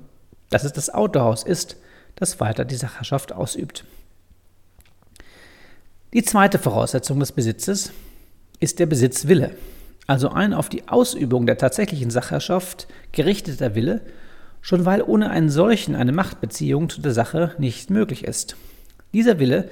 dass 0.52 0.64
es 0.64 0.74
das 0.74 0.94
Autohaus 0.94 1.42
ist, 1.42 1.78
das 2.16 2.40
weiter 2.40 2.66
die 2.66 2.76
Sacherschaft 2.76 3.34
ausübt. 3.34 3.86
Die 6.14 6.22
zweite 6.22 6.60
Voraussetzung 6.60 7.20
des 7.20 7.32
Besitzes 7.32 7.92
ist 8.60 8.78
der 8.78 8.86
Besitzwille, 8.86 9.52
also 10.06 10.30
ein 10.30 10.54
auf 10.54 10.70
die 10.70 10.88
Ausübung 10.88 11.48
der 11.48 11.58
tatsächlichen 11.58 12.12
Sachherrschaft 12.12 12.88
gerichteter 13.12 13.74
Wille, 13.74 14.02
schon 14.62 14.86
weil 14.86 15.02
ohne 15.02 15.32
einen 15.32 15.50
solchen 15.50 15.96
eine 15.96 16.12
Machtbeziehung 16.12 16.90
zu 16.90 17.02
der 17.02 17.14
Sache 17.14 17.56
nicht 17.58 17.90
möglich 17.90 18.24
ist. 18.24 18.56
Dieser 19.14 19.40
Wille 19.40 19.70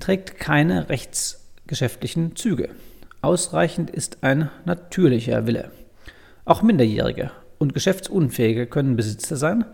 trägt 0.00 0.38
keine 0.38 0.88
Rechts, 0.88 1.44
rechtsgeschäftlichen 1.64 2.36
Züge. 2.36 2.68
Ausreichend 3.22 3.88
ist 3.88 4.18
ein 4.20 4.50
natürlicher 4.66 5.46
Wille. 5.46 5.70
Auch 6.44 6.62
Minderjährige 6.62 7.30
und 7.58 7.72
Geschäftsunfähige 7.72 8.66
können 8.66 8.96
Besitzer 8.96 9.36
sein, 9.36 9.64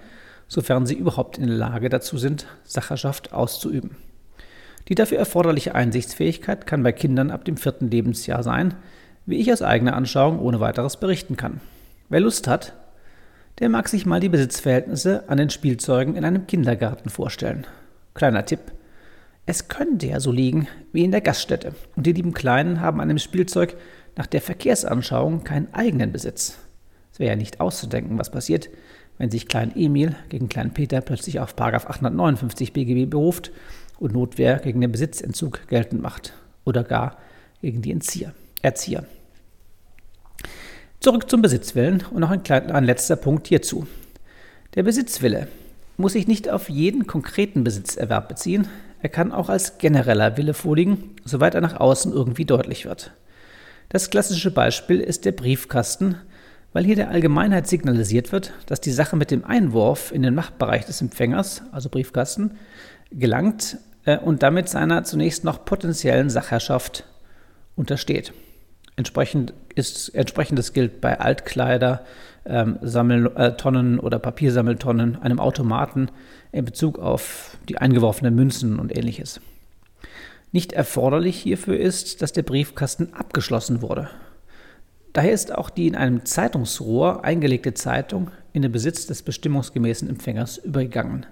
sofern 0.47 0.87
sie 0.87 0.95
überhaupt 0.95 1.39
in 1.39 1.49
der 1.49 1.57
Lage 1.57 1.89
dazu 1.89 2.17
sind, 2.17 2.47
Sacherschaft 2.65 3.33
auszuüben. 3.33 3.97
Die 4.89 4.95
dafür 4.95 5.19
erforderliche 5.19 5.75
Einsichtsfähigkeit 5.75 6.67
kann 6.67 6.83
bei 6.83 6.93
Kindern 6.93 7.31
ab 7.31 7.45
dem 7.45 7.57
vierten 7.57 7.91
Lebensjahr 7.91 8.43
sein, 8.43 8.75
wie 9.27 9.37
ich 9.37 9.53
aus 9.53 9.63
eigener 9.63 9.95
Anschauung 9.95 10.39
ohne 10.41 10.61
weiteres 10.61 10.99
berichten 10.99 11.37
kann. 11.37 11.61
Wer 12.09 12.21
Lust 12.21 12.49
hat, 12.49 12.75
der 13.59 13.69
mag 13.69 13.89
sich 13.89 14.07
mal 14.07 14.21
die 14.21 14.29
Besitzverhältnisse 14.29 15.29
an 15.29 15.39
den 15.39 15.51
Spielzeugen 15.51 16.17
in 16.17 16.25
einem 16.25 16.47
Kindergarten 16.47 17.11
vorstellen. 17.11 17.67
Kleiner 18.15 18.45
Tipp. 18.45 18.61
Es 19.45 19.69
könnte 19.69 20.07
ja 20.07 20.21
so 20.21 20.33
liegen 20.33 20.69
wie 20.93 21.05
in 21.05 21.11
der 21.11 21.21
Gaststätte 21.21 21.75
und 21.97 22.07
die 22.07 22.13
lieben 22.13 22.33
Kleinen 22.33 22.81
haben 22.81 23.01
an 23.01 23.09
dem 23.09 23.19
Spielzeug 23.19 23.77
nach 24.21 24.27
der 24.27 24.43
Verkehrsanschauung 24.43 25.45
keinen 25.45 25.73
eigenen 25.73 26.13
Besitz. 26.13 26.59
Es 27.11 27.19
wäre 27.19 27.31
ja 27.31 27.37
nicht 27.37 27.59
auszudenken, 27.59 28.19
was 28.19 28.31
passiert, 28.31 28.69
wenn 29.17 29.31
sich 29.31 29.49
Klein 29.49 29.75
Emil 29.75 30.15
gegen 30.29 30.51
Klein 30.51 30.75
Peter 30.75 31.01
plötzlich 31.01 31.41
auf 31.41 31.59
859 31.59 32.75
BGB 32.75 33.09
beruft 33.09 33.51
und 33.99 34.13
Notwehr 34.13 34.59
gegen 34.59 34.83
den 34.83 34.93
Besitzentzug 34.93 35.67
geltend 35.69 36.03
macht 36.03 36.35
oder 36.67 36.85
gar 36.85 37.17
gegen 37.63 37.81
die 37.81 37.93
Entzieher, 37.93 38.35
Erzieher. 38.61 39.07
Zurück 41.01 41.31
zum 41.31 41.41
Besitzwillen 41.41 42.05
und 42.11 42.21
noch 42.21 42.31
ein, 42.31 42.43
klein, 42.43 42.71
ein 42.71 42.85
letzter 42.85 43.17
Punkt 43.17 43.47
hierzu. 43.47 43.87
Der 44.75 44.83
Besitzwille 44.83 45.49
muss 45.97 46.13
sich 46.13 46.27
nicht 46.27 46.51
auf 46.51 46.69
jeden 46.69 47.07
konkreten 47.07 47.65
Besitzerwerb 47.65 48.29
beziehen, 48.29 48.69
er 49.01 49.09
kann 49.09 49.33
auch 49.33 49.49
als 49.49 49.79
genereller 49.79 50.37
Wille 50.37 50.53
vorliegen, 50.53 51.17
soweit 51.25 51.55
er 51.55 51.63
nach 51.63 51.81
außen 51.81 52.13
irgendwie 52.13 52.45
deutlich 52.45 52.85
wird. 52.85 53.13
Das 53.91 54.09
klassische 54.09 54.53
Beispiel 54.53 55.01
ist 55.01 55.25
der 55.25 55.33
Briefkasten, 55.33 56.15
weil 56.73 56.85
hier 56.85 56.95
der 56.95 57.11
Allgemeinheit 57.11 57.67
signalisiert 57.67 58.31
wird, 58.31 58.53
dass 58.67 58.81
die 58.81 58.93
Sache 58.93 59.17
mit 59.17 59.33
dem 59.33 59.45
Einwurf 59.45 60.13
in 60.13 60.23
den 60.23 60.33
Machtbereich 60.37 60.87
des 60.87 61.01
Empfängers, 61.01 61.63
also 61.73 61.89
Briefkasten, 61.89 62.53
gelangt 63.11 63.79
äh, 64.05 64.17
und 64.17 64.45
damit 64.45 64.69
seiner 64.69 65.03
zunächst 65.03 65.43
noch 65.43 65.65
potenziellen 65.65 66.31
Sachherrschaft 66.31 67.05
untersteht. 67.75 68.33
Entsprechend 68.95 69.55
ist, 69.75 70.11
entsprechendes 70.11 70.73
gilt 70.73 71.01
bei 71.01 71.19
Altkleider, 71.19 72.05
ähm, 72.47 72.79
Sammeltonnen 72.83 73.99
oder 73.99 74.21
Papiersammeltonnen, 74.21 75.21
einem 75.21 75.41
Automaten 75.41 76.11
in 76.53 76.65
Bezug 76.65 77.01
auf 77.01 77.57
die 77.69 77.79
eingeworfenen 77.79 78.37
Münzen 78.37 78.79
und 78.79 78.97
ähnliches. 78.97 79.41
Nicht 80.53 80.73
erforderlich 80.73 81.39
hierfür 81.39 81.79
ist, 81.79 82.23
dass 82.23 82.33
der 82.33 82.43
Briefkasten 82.43 83.15
abgeschlossen 83.15 83.83
wurde. 83.83 84.11
Daher 85.13 85.33
ist 85.33 85.55
auch 85.55 85.71
die 85.71 85.87
in 85.87 85.97
einem 85.97 86.25
Zeitungsrohr 86.25 87.25
eingelegte 87.25 87.75
Zeitung 87.75 88.31
in 88.53 88.63
den 88.63 88.73
Besitz 88.73 89.07
des 89.07 89.23
bestimmungsgemäßen 89.23 90.09
Empfängers 90.09 90.59
übergegangen. 90.59 91.27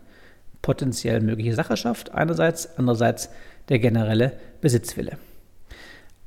Potenziell 0.63 1.21
mögliche 1.21 1.55
Sacherschaft 1.55 2.13
einerseits, 2.13 2.77
andererseits 2.77 3.31
der 3.69 3.79
generelle 3.79 4.33
Besitzwille. 4.61 5.19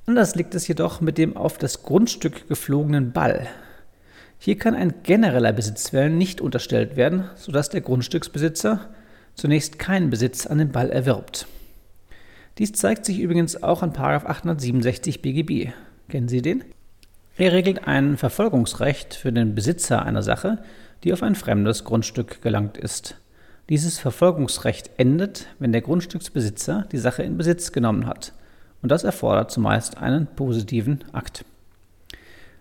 Anders 0.06 0.36
liegt 0.36 0.56
es 0.56 0.68
jedoch 0.68 1.00
mit 1.00 1.18
dem 1.18 1.38
auf 1.38 1.58
das 1.58 1.84
Grundstück 1.84 2.48
geflogenen 2.48 3.12
Ball. 3.12 3.48
Hier 4.40 4.58
kann 4.58 4.74
ein 4.74 4.96
genereller 5.04 5.54
Besitzwillen 5.54 6.18
nicht 6.18 6.42
unterstellt 6.42 6.96
werden, 6.96 7.30
sodass 7.36 7.70
der 7.70 7.82
Grundstücksbesitzer 7.82 8.90
zunächst 9.36 9.78
keinen 9.78 10.10
Besitz 10.10 10.48
an 10.48 10.58
dem 10.58 10.72
Ball 10.72 10.90
erwirbt. 10.90 11.48
Dies 12.58 12.74
zeigt 12.74 13.06
sich 13.06 13.20
übrigens 13.20 13.64
auch 13.64 13.82
an 13.82 13.94
867 13.96 15.22
BGB. 15.22 15.72
Kennen 16.10 16.28
Sie 16.28 16.42
den? 16.42 16.64
Er 17.38 17.54
regelt 17.54 17.88
ein 17.88 18.18
Verfolgungsrecht 18.18 19.14
für 19.14 19.32
den 19.32 19.56
Besitzer 19.56 20.04
einer 20.04 20.22
Sache, 20.22 20.60
die 21.04 21.14
auf 21.14 21.24
ein 21.24 21.36
fremdes 21.36 21.86
Grundstück 21.86 22.42
gelangt 22.42 22.78
ist. 22.78 23.16
Dieses 23.70 24.00
Verfolgungsrecht 24.00 24.92
endet, 24.98 25.48
wenn 25.60 25.72
der 25.72 25.82
Grundstücksbesitzer 25.82 26.88
die 26.92 26.98
Sache 26.98 27.24
in 27.24 27.38
Besitz 27.38 27.72
genommen 27.72 28.06
hat. 28.06 28.34
Und 28.82 28.92
das 28.92 29.04
erfordert 29.04 29.52
zumeist 29.52 29.98
einen 29.98 30.28
positiven 30.28 31.04
Akt. 31.14 31.46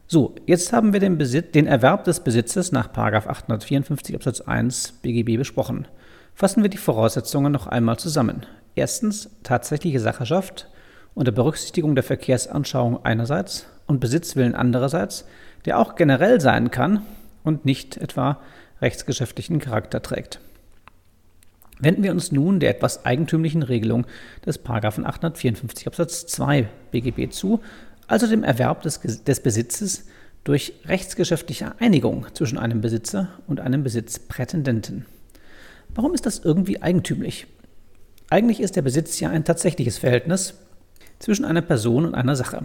So, 0.07 0.35
jetzt 0.47 0.73
haben 0.73 0.93
wir 0.93 1.01
den, 1.01 1.19
Besitz, 1.19 1.53
den 1.53 1.67
Erwerb 1.67 2.05
des 2.05 2.21
Besitzes 2.21 2.73
nach 2.73 2.93
854 2.97 4.15
Absatz 4.15 4.41
1 4.41 5.01
BGB 5.03 5.37
besprochen. 5.37 5.87
Fassen 6.35 6.63
wir 6.63 6.71
die 6.71 6.79
Voraussetzungen 6.79 7.53
noch 7.53 7.67
einmal 7.67 7.99
zusammen. 7.99 8.47
Erstens 8.75 9.31
tatsächliche 9.43 10.01
Sacherschaft 10.01 10.69
unter 11.15 11.33
Berücksichtigung 11.33 11.95
der 11.95 12.05
Verkehrsanschauung 12.05 13.05
einerseits 13.05 13.67
und 13.87 14.01
Besitzwillen 14.01 14.55
andererseits, 14.55 15.27
der 15.65 15.79
auch 15.79 15.97
generell 15.97 16.41
sein 16.41 16.71
kann 16.71 17.03
und 17.43 17.65
nicht 17.65 17.97
etwa 17.97 18.41
rechtsgeschäftlichen 18.81 19.59
Charakter 19.59 20.03
trägt. 20.03 20.41
Wenden 21.79 22.03
wir 22.03 22.13
uns 22.13 22.31
nun 22.31 22.61
der 22.61 22.71
etwas 22.71 23.05
eigentümlichen 23.05 23.63
Regelung 23.63 24.07
des 24.45 24.65
854 24.65 25.87
Absatz 25.87 26.27
2 26.27 26.69
BGB 26.91 27.33
zu, 27.33 27.61
also 28.07 28.27
dem 28.27 28.45
Erwerb 28.45 28.83
des, 28.83 29.01
des 29.01 29.41
Besitzes 29.41 30.07
durch 30.45 30.75
rechtsgeschäftliche 30.85 31.73
Einigung 31.81 32.27
zwischen 32.35 32.59
einem 32.59 32.81
Besitzer 32.81 33.29
und 33.47 33.61
einem 33.61 33.83
Besitzprätendenten. 33.83 35.07
Warum 35.95 36.15
ist 36.15 36.27
das 36.27 36.39
irgendwie 36.39 36.83
eigentümlich? 36.83 37.47
Eigentlich 38.31 38.61
ist 38.61 38.77
der 38.77 38.83
Besitz 38.83 39.19
ja 39.21 39.31
ein 39.31 39.45
tatsächliches 39.45 39.99
Verhältnis 39.99 40.55
zwischen 41.19 41.45
einer 41.45 41.63
Person 41.63 42.07
und 42.07 42.15
einer 42.15 42.37
Sache. 42.37 42.65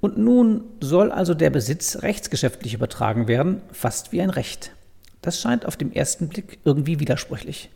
Und 0.00 0.18
nun 0.18 0.64
soll 0.80 1.10
also 1.10 1.32
der 1.32 1.50
Besitz 1.50 2.02
rechtsgeschäftlich 2.02 2.74
übertragen 2.74 3.28
werden, 3.28 3.62
fast 3.72 4.12
wie 4.12 4.20
ein 4.20 4.30
Recht. 4.30 4.72
Das 5.22 5.40
scheint 5.40 5.66
auf 5.66 5.76
den 5.76 5.94
ersten 5.94 6.28
Blick 6.28 6.58
irgendwie 6.64 7.00
widersprüchlich. 7.00 7.70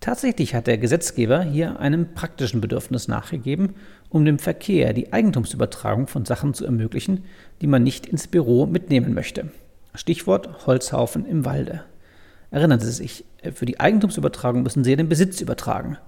Tatsächlich 0.00 0.54
hat 0.54 0.66
der 0.66 0.76
Gesetzgeber 0.76 1.42
hier 1.42 1.80
einem 1.80 2.12
praktischen 2.14 2.60
Bedürfnis 2.60 3.08
nachgegeben, 3.08 3.74
um 4.10 4.26
dem 4.26 4.38
Verkehr 4.38 4.92
die 4.92 5.12
Eigentumsübertragung 5.12 6.06
von 6.06 6.26
Sachen 6.26 6.52
zu 6.52 6.66
ermöglichen, 6.66 7.24
die 7.62 7.66
man 7.66 7.82
nicht 7.82 8.06
ins 8.06 8.26
Büro 8.28 8.66
mitnehmen 8.66 9.14
möchte. 9.14 9.50
Stichwort 9.94 10.66
Holzhaufen 10.66 11.24
im 11.24 11.46
Walde. 11.46 11.84
Erinnern 12.56 12.80
Sie 12.80 12.90
sich, 12.90 13.26
für 13.52 13.66
die 13.66 13.80
Eigentumsübertragung 13.80 14.62
müssen 14.62 14.82
Sie 14.82 14.96
den 14.96 15.10
Besitz 15.10 15.42
übertragen. 15.42 15.98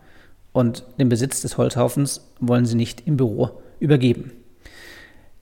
Und 0.52 0.83
den 0.99 1.11
Besitz 1.11 1.43
des 1.43 1.59
Holzhaufens 1.59 2.33
wollen 2.40 2.64
Sie 2.64 2.75
nicht 2.75 3.07
im 3.07 3.19
Büro 3.19 3.50
übergeben. 3.81 4.33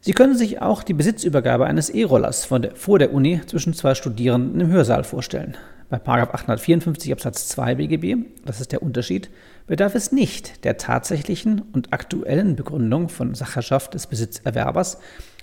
Sie 0.00 0.14
können 0.14 0.36
sich 0.36 0.60
auch 0.60 0.82
die 0.82 0.94
Besitzübergabe 0.94 1.64
eines 1.64 1.90
E-Rollers 1.90 2.44
vor 2.44 2.98
der 2.98 3.14
Uni 3.14 3.40
zwischen 3.46 3.72
zwei 3.72 3.94
Studierenden 3.94 4.60
im 4.60 4.66
Hörsaal 4.66 5.04
vorstellen. 5.04 5.56
Bei 5.90 6.04
854 6.04 7.12
Absatz 7.12 7.46
2 7.50 7.76
BGB, 7.76 8.26
das 8.44 8.60
ist 8.60 8.72
der 8.72 8.82
Unterschied, 8.82 9.30
bedarf 9.68 9.94
es 9.94 10.10
nicht 10.10 10.64
der 10.64 10.76
tatsächlichen 10.76 11.62
und 11.72 11.92
aktuellen 11.92 12.56
Begründung 12.56 13.10
von 13.10 13.36
Sacherschaft 13.36 13.94
des 13.94 14.08
Besitzerwerbers, 14.08 14.98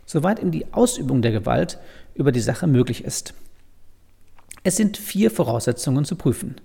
soweit 0.05 0.41
ihm 0.41 0.51
die 0.51 0.73
Ausübung 0.73 1.21
der 1.21 1.31
Gewalt 1.31 1.79
über 2.15 2.33
die 2.33 2.41
Sache 2.41 2.67
möglich 2.67 3.05
ist. 3.05 3.33
Es 4.63 4.77
sind 4.77 4.97
vier 4.97 5.29
Voraussetzungen 5.29 6.05
zu 6.05 6.15
prüfen. 6.15 6.55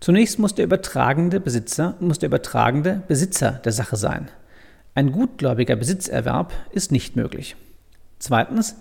Zunächst 0.00 0.38
muss 0.38 0.54
der 0.54 0.64
übertragende 0.64 1.38
Besitzer, 1.38 1.94
muss 2.00 2.18
der 2.18 2.28
übertragende 2.28 3.02
Besitzer 3.06 3.60
der 3.64 3.72
Sache 3.72 3.96
sein. 3.96 4.28
Ein 4.94 5.12
gutgläubiger 5.12 5.76
Besitzerwerb 5.76 6.52
ist 6.72 6.90
nicht 6.90 7.14
möglich. 7.14 7.54
Zweitens 8.18 8.76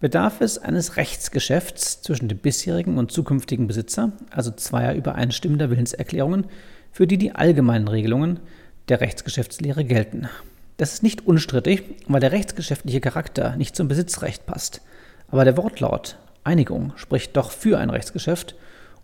bedarf 0.00 0.40
es 0.40 0.58
eines 0.58 0.96
Rechtsgeschäfts 0.96 2.02
zwischen 2.02 2.28
dem 2.28 2.38
bisherigen 2.38 2.98
und 2.98 3.12
zukünftigen 3.12 3.68
Besitzer, 3.68 4.12
also 4.30 4.50
zweier 4.50 4.94
übereinstimmender 4.94 5.70
Willenserklärungen, 5.70 6.46
für 6.90 7.06
die 7.06 7.18
die 7.18 7.32
allgemeinen 7.32 7.86
Regelungen 7.86 8.40
der 8.88 9.00
Rechtsgeschäftslehre 9.00 9.84
gelten. 9.84 10.28
Das 10.78 10.94
ist 10.94 11.02
nicht 11.04 11.26
unstrittig, 11.26 11.84
weil 12.08 12.20
der 12.20 12.32
rechtsgeschäftliche 12.32 13.00
Charakter 13.00 13.54
nicht 13.56 13.76
zum 13.76 13.86
Besitzrecht 13.86 14.46
passt. 14.46 14.80
Aber 15.28 15.44
der 15.44 15.56
Wortlaut 15.56 16.16
Einigung 16.44 16.92
spricht 16.96 17.36
doch 17.36 17.50
für 17.50 17.78
ein 17.78 17.90
Rechtsgeschäft 17.90 18.54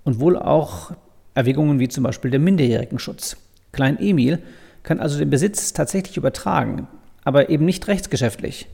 und 0.04 0.20
wohl 0.20 0.38
auch 0.38 0.92
Erwägungen 1.34 1.78
wie 1.78 1.88
zum 1.88 2.04
Beispiel 2.04 2.30
der 2.30 2.40
Minderjährigenschutz. 2.40 3.36
Klein 3.72 3.98
Emil 3.98 4.38
kann 4.82 5.00
also 5.00 5.18
den 5.18 5.30
Besitz 5.30 5.72
tatsächlich 5.72 6.16
übertragen, 6.16 6.88
aber 7.24 7.50
eben 7.50 7.64
nicht 7.64 7.86
rechtsgeschäftlich. 7.88 8.68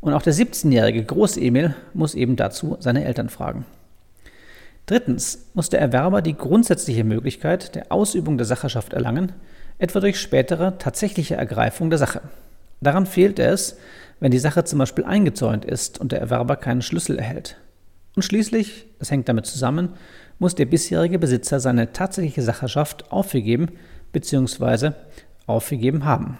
Und 0.00 0.14
auch 0.14 0.22
der 0.22 0.34
17-jährige 0.34 1.04
Groß-Emil 1.04 1.74
muss 1.94 2.14
eben 2.14 2.36
dazu 2.36 2.76
seine 2.80 3.04
Eltern 3.04 3.28
fragen. 3.28 3.66
Drittens 4.86 5.50
muss 5.54 5.68
der 5.68 5.80
Erwerber 5.80 6.22
die 6.22 6.36
grundsätzliche 6.36 7.04
Möglichkeit 7.04 7.74
der 7.74 7.92
Ausübung 7.92 8.38
der 8.38 8.46
Sacherschaft 8.46 8.94
erlangen, 8.94 9.32
etwa 9.78 10.00
durch 10.00 10.18
spätere 10.18 10.78
tatsächliche 10.78 11.34
Ergreifung 11.34 11.90
der 11.90 11.98
Sache. 11.98 12.22
Daran 12.80 13.06
fehlt 13.06 13.38
es, 13.38 13.76
wenn 14.20 14.30
die 14.30 14.38
Sache 14.38 14.64
zum 14.64 14.78
Beispiel 14.78 15.04
eingezäunt 15.04 15.64
ist 15.64 16.00
und 16.00 16.12
der 16.12 16.20
Erwerber 16.20 16.56
keinen 16.56 16.82
Schlüssel 16.82 17.18
erhält. 17.18 17.56
Und 18.18 18.24
schließlich, 18.24 18.86
das 18.98 19.12
hängt 19.12 19.28
damit 19.28 19.46
zusammen, 19.46 19.90
muss 20.40 20.56
der 20.56 20.66
bisherige 20.66 21.20
Besitzer 21.20 21.60
seine 21.60 21.92
tatsächliche 21.92 22.42
Sacherschaft 22.42 23.12
aufgegeben 23.12 23.68
bzw. 24.10 24.90
aufgegeben 25.46 26.04
haben. 26.04 26.36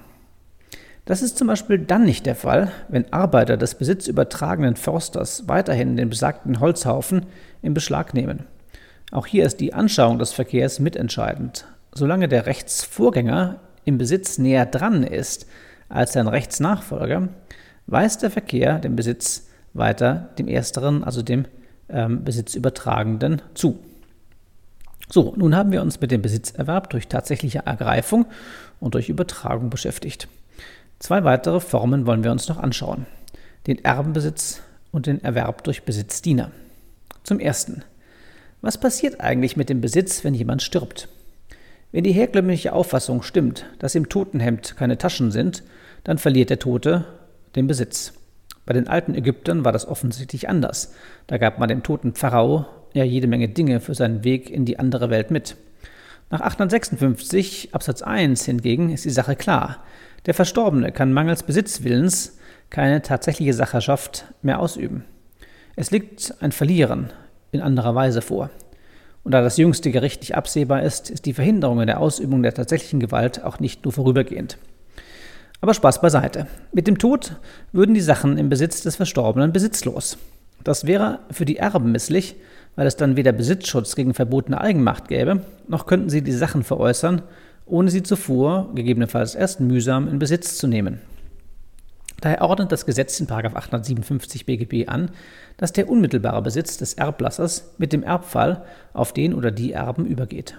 Das 1.05 1.23
ist 1.23 1.39
zum 1.39 1.47
Beispiel 1.47 1.79
dann 1.79 2.03
nicht 2.03 2.27
der 2.27 2.35
Fall, 2.35 2.73
wenn 2.89 3.13
Arbeiter 3.13 3.57
des 3.57 3.77
besitzübertragenen 3.77 4.75
Försters 4.75 5.45
weiterhin 5.47 5.97
den 5.97 6.11
besagten 6.11 6.59
Holzhaufen 6.59 7.27
in 7.63 7.75
Beschlag 7.75 8.13
nehmen. 8.13 8.47
Auch 9.13 9.27
hier 9.27 9.47
ist 9.47 9.61
die 9.61 9.73
Anschauung 9.73 10.19
des 10.19 10.33
Verkehrs 10.33 10.81
mitentscheidend. 10.81 11.65
Solange 11.93 12.27
der 12.27 12.47
Rechtsvorgänger 12.47 13.61
im 13.85 13.99
Besitz 13.99 14.39
näher 14.39 14.67
dran 14.67 15.05
ist 15.05 15.47
als 15.89 16.15
sein 16.15 16.27
Rechtsnachfolger, 16.27 17.29
weist 17.87 18.25
der 18.25 18.33
Verkehr 18.33 18.81
den 18.81 18.97
Besitz 18.97 19.47
weiter 19.75 20.31
dem 20.39 20.49
Ersteren, 20.49 21.05
also 21.05 21.23
dem 21.23 21.45
ähm, 21.89 22.25
Besitzübertragenden, 22.25 23.43
zu. 23.55 23.79
So, 25.11 25.35
nun 25.37 25.57
haben 25.57 25.73
wir 25.73 25.81
uns 25.81 26.01
mit 26.01 26.11
dem 26.11 26.23
Besitzerwerb 26.23 26.91
durch 26.91 27.09
tatsächliche 27.09 27.63
Ergreifung 27.65 28.27
und 28.79 28.95
durch 28.95 29.09
Übertragung 29.09 29.71
beschäftigt. 29.71 30.29
Zwei 30.99 31.25
weitere 31.25 31.61
Formen 31.61 32.07
wollen 32.07 32.25
wir 32.25 32.33
uns 32.33 32.49
noch 32.49 32.59
anschauen. 32.59 33.07
Den 33.67 33.85
Erbenbesitz 33.85 34.61
und 34.91 35.07
den 35.07 35.23
Erwerb 35.23 35.65
durch 35.65 35.85
Besitzdiener. 35.85 36.51
Zum 37.23 37.41
ersten. 37.41 37.85
Was 38.61 38.79
passiert 38.79 39.21
eigentlich 39.21 39.57
mit 39.57 39.69
dem 39.69 39.81
Besitz, 39.81 40.25
wenn 40.25 40.35
jemand 40.35 40.63
stirbt? 40.63 41.09
Wenn 41.93 42.05
die 42.05 42.13
herkömmliche 42.13 42.73
Auffassung 42.73 43.23
stimmt, 43.23 43.65
dass 43.79 43.95
im 43.95 44.09
Totenhemd 44.09 44.77
keine 44.77 44.99
Taschen 44.99 45.31
sind, 45.31 45.63
dann 46.05 46.19
verliert 46.19 46.51
der 46.51 46.59
Tote 46.59 47.07
den 47.55 47.67
Besitz. 47.67 48.13
Bei 48.69 48.75
den 48.75 48.87
alten 48.87 49.15
Ägyptern 49.15 49.65
war 49.65 49.73
das 49.73 49.89
offensichtlich 49.89 50.51
anders. 50.51 50.93
Da 51.27 51.39
gab 51.39 51.59
man 51.59 51.71
dem 51.71 51.83
toten 51.83 52.13
Pharao 52.13 52.67
ja 52.93 53.03
jede 53.03 53.27
Menge 53.27 53.49
Dinge 53.49 53.81
für 53.81 53.95
seinen 53.95 54.25
Weg 54.25 54.51
in 54.51 54.67
die 54.67 54.79
andere 54.79 55.09
Welt 55.09 55.31
mit. 55.31 55.57
Nach 56.29 56.43
856 56.43 57.71
Absatz 57.75 58.03
1 58.03 58.45
hingegen 58.45 58.91
ist 58.91 59.07
die 59.07 59.11
Sache 59.11 59.37
klar. 59.37 59.83
Der 60.27 60.35
Verstorbene 60.35 60.93
kann 60.93 61.15
mangels 61.15 61.45
Besitzwillens 61.45 62.37
keine 62.69 63.01
tatsächliche 63.01 63.55
Sacherschaft 63.55 64.27
mehr 64.43 64.61
ausüben. 64.61 65.07
Es 65.75 65.91
liegt 65.91 66.35
ein 66.41 66.53
Verlieren 66.53 67.11
in 67.53 67.63
anderer 67.63 67.95
Weise 67.95 68.21
vor. 68.21 68.51
Und 69.25 69.33
da 69.33 69.41
das 69.41 69.57
jüngste 69.57 69.91
Gericht 69.91 70.21
nicht 70.21 70.35
absehbar 70.35 70.83
ist, 70.83 71.09
ist 71.09 71.25
die 71.25 71.33
Verhinderung 71.33 71.81
in 71.81 71.87
der 71.87 72.01
Ausübung 72.01 72.43
der 72.43 72.53
tatsächlichen 72.53 73.01
Gewalt 73.01 73.43
auch 73.43 73.61
nicht 73.61 73.87
nur 73.87 73.93
vorübergehend. 73.95 74.59
Aber 75.61 75.75
Spaß 75.75 76.01
beiseite. 76.01 76.47
Mit 76.73 76.87
dem 76.87 76.99
Tod 76.99 77.37
würden 77.73 77.95
die 77.95 78.01
Sachen 78.01 78.39
im 78.39 78.49
Besitz 78.49 78.83
des 78.83 78.97
Verstorbenen 78.97 79.53
besitzlos. 79.53 80.19
Das 80.63 80.87
wäre 80.87 81.21
für 81.31 81.45
die 81.45 81.57
Erben 81.57 81.91
misslich, 81.91 82.37
weil 82.77 82.87
es 82.87 82.97
dann 82.97 83.17
weder 83.17 83.33
Besitzschutz 83.33 83.97
gegen 83.97 84.15
verbotene 84.15 84.61
Eigenmacht 84.61 85.09
gäbe, 85.09 85.43
noch 85.67 85.87
könnten 85.87 86.11
sie 86.11 86.23
die 86.23 86.33
Sachen 86.33 86.63
veräußern, 86.63 87.23
ohne 87.67 87.91
sie 87.91 88.03
zuvor, 88.03 88.71
gegebenenfalls 88.75 89.35
erst 89.35 89.61
mühsam, 89.61 90.09
in 90.09 90.19
Besitz 90.19 90.59
zu 90.59 90.69
nehmen. 90.69 91.01
Daher 92.21 92.43
ordnet 92.43 92.73
das 92.73 92.87
Gesetz 92.87 93.21
in 93.21 93.31
857 93.31 94.47
BGB 94.47 94.89
an, 94.89 95.11
dass 95.57 95.73
der 95.73 95.89
unmittelbare 95.89 96.43
Besitz 96.43 96.77
des 96.77 96.95
Erblassers 96.95 97.75
mit 97.79 97.93
dem 97.93 98.03
Erbfall 98.03 98.65
auf 98.93 99.13
den 99.13 99.35
oder 99.35 99.51
die 99.51 99.73
Erben 99.73 100.07
übergeht. 100.07 100.57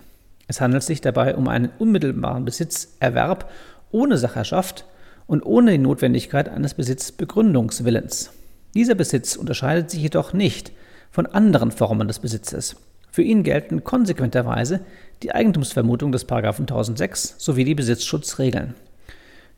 Es 0.48 0.62
handelt 0.62 0.84
sich 0.84 1.02
dabei 1.02 1.36
um 1.36 1.48
einen 1.48 1.70
unmittelbaren 1.78 2.46
Besitzerwerb 2.46 3.50
ohne 3.92 4.18
Sacherschaft 4.18 4.86
und 5.30 5.46
ohne 5.46 5.72
die 5.72 5.78
Notwendigkeit 5.78 6.50
eines 6.50 6.74
Besitzbegründungswillens. 6.74 8.32
Dieser 8.74 8.96
Besitz 8.96 9.36
unterscheidet 9.36 9.92
sich 9.92 10.02
jedoch 10.02 10.34
nicht 10.34 10.72
von 11.12 11.28
anderen 11.28 11.70
Formen 11.70 12.08
des 12.08 12.18
Besitzes. 12.18 12.78
Für 13.12 13.22
ihn 13.22 13.44
gelten 13.44 13.84
konsequenterweise 13.84 14.82
die 15.22 15.32
Eigentumsvermutung 15.32 16.12
des 16.12 16.24
1006 16.24 17.36
sowie 17.38 17.64
die 17.64 17.76
Besitzschutzregeln. 17.76 18.74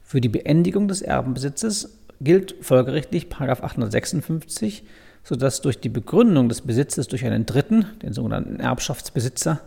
Für 0.04 0.20
die 0.20 0.28
Beendigung 0.28 0.90
des 0.90 1.02
Erbenbesitzes 1.02 1.98
gilt 2.20 2.54
folgerichtlich 2.60 3.34
856, 3.34 4.84
sodass 5.24 5.62
durch 5.62 5.80
die 5.80 5.90
Begründung 5.90 6.50
des 6.50 6.62
Besitzes 6.62 7.08
durch 7.08 7.26
einen 7.26 7.46
Dritten, 7.46 7.86
den 8.04 8.12
sogenannten 8.12 8.60
Erbschaftsbesitzer, 8.60 9.62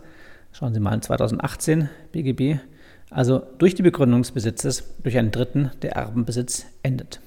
schauen 0.51 0.75
Sie 0.75 0.79
mal 0.79 0.93
in 0.93 1.01
2018 1.01 1.89
BGB, 2.11 2.59
also 3.09 3.43
durch 3.57 3.75
die 3.75 3.83
Begründung 3.83 4.21
des 4.21 4.31
Besitzes 4.31 4.83
durch 5.03 5.17
einen 5.17 5.31
Dritten 5.31 5.71
der 5.81 5.93
Erbenbesitz 5.93 6.65
endet. 6.83 7.19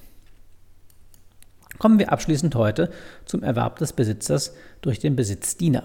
Kommen 1.79 1.99
wir 1.99 2.13
abschließend 2.13 2.55
heute 2.57 2.91
zum 3.25 3.43
Erwerb 3.43 3.79
des 3.79 3.93
Besitzers 3.93 4.55
durch 4.81 4.99
den 4.99 5.15
Besitzdiener. 5.15 5.85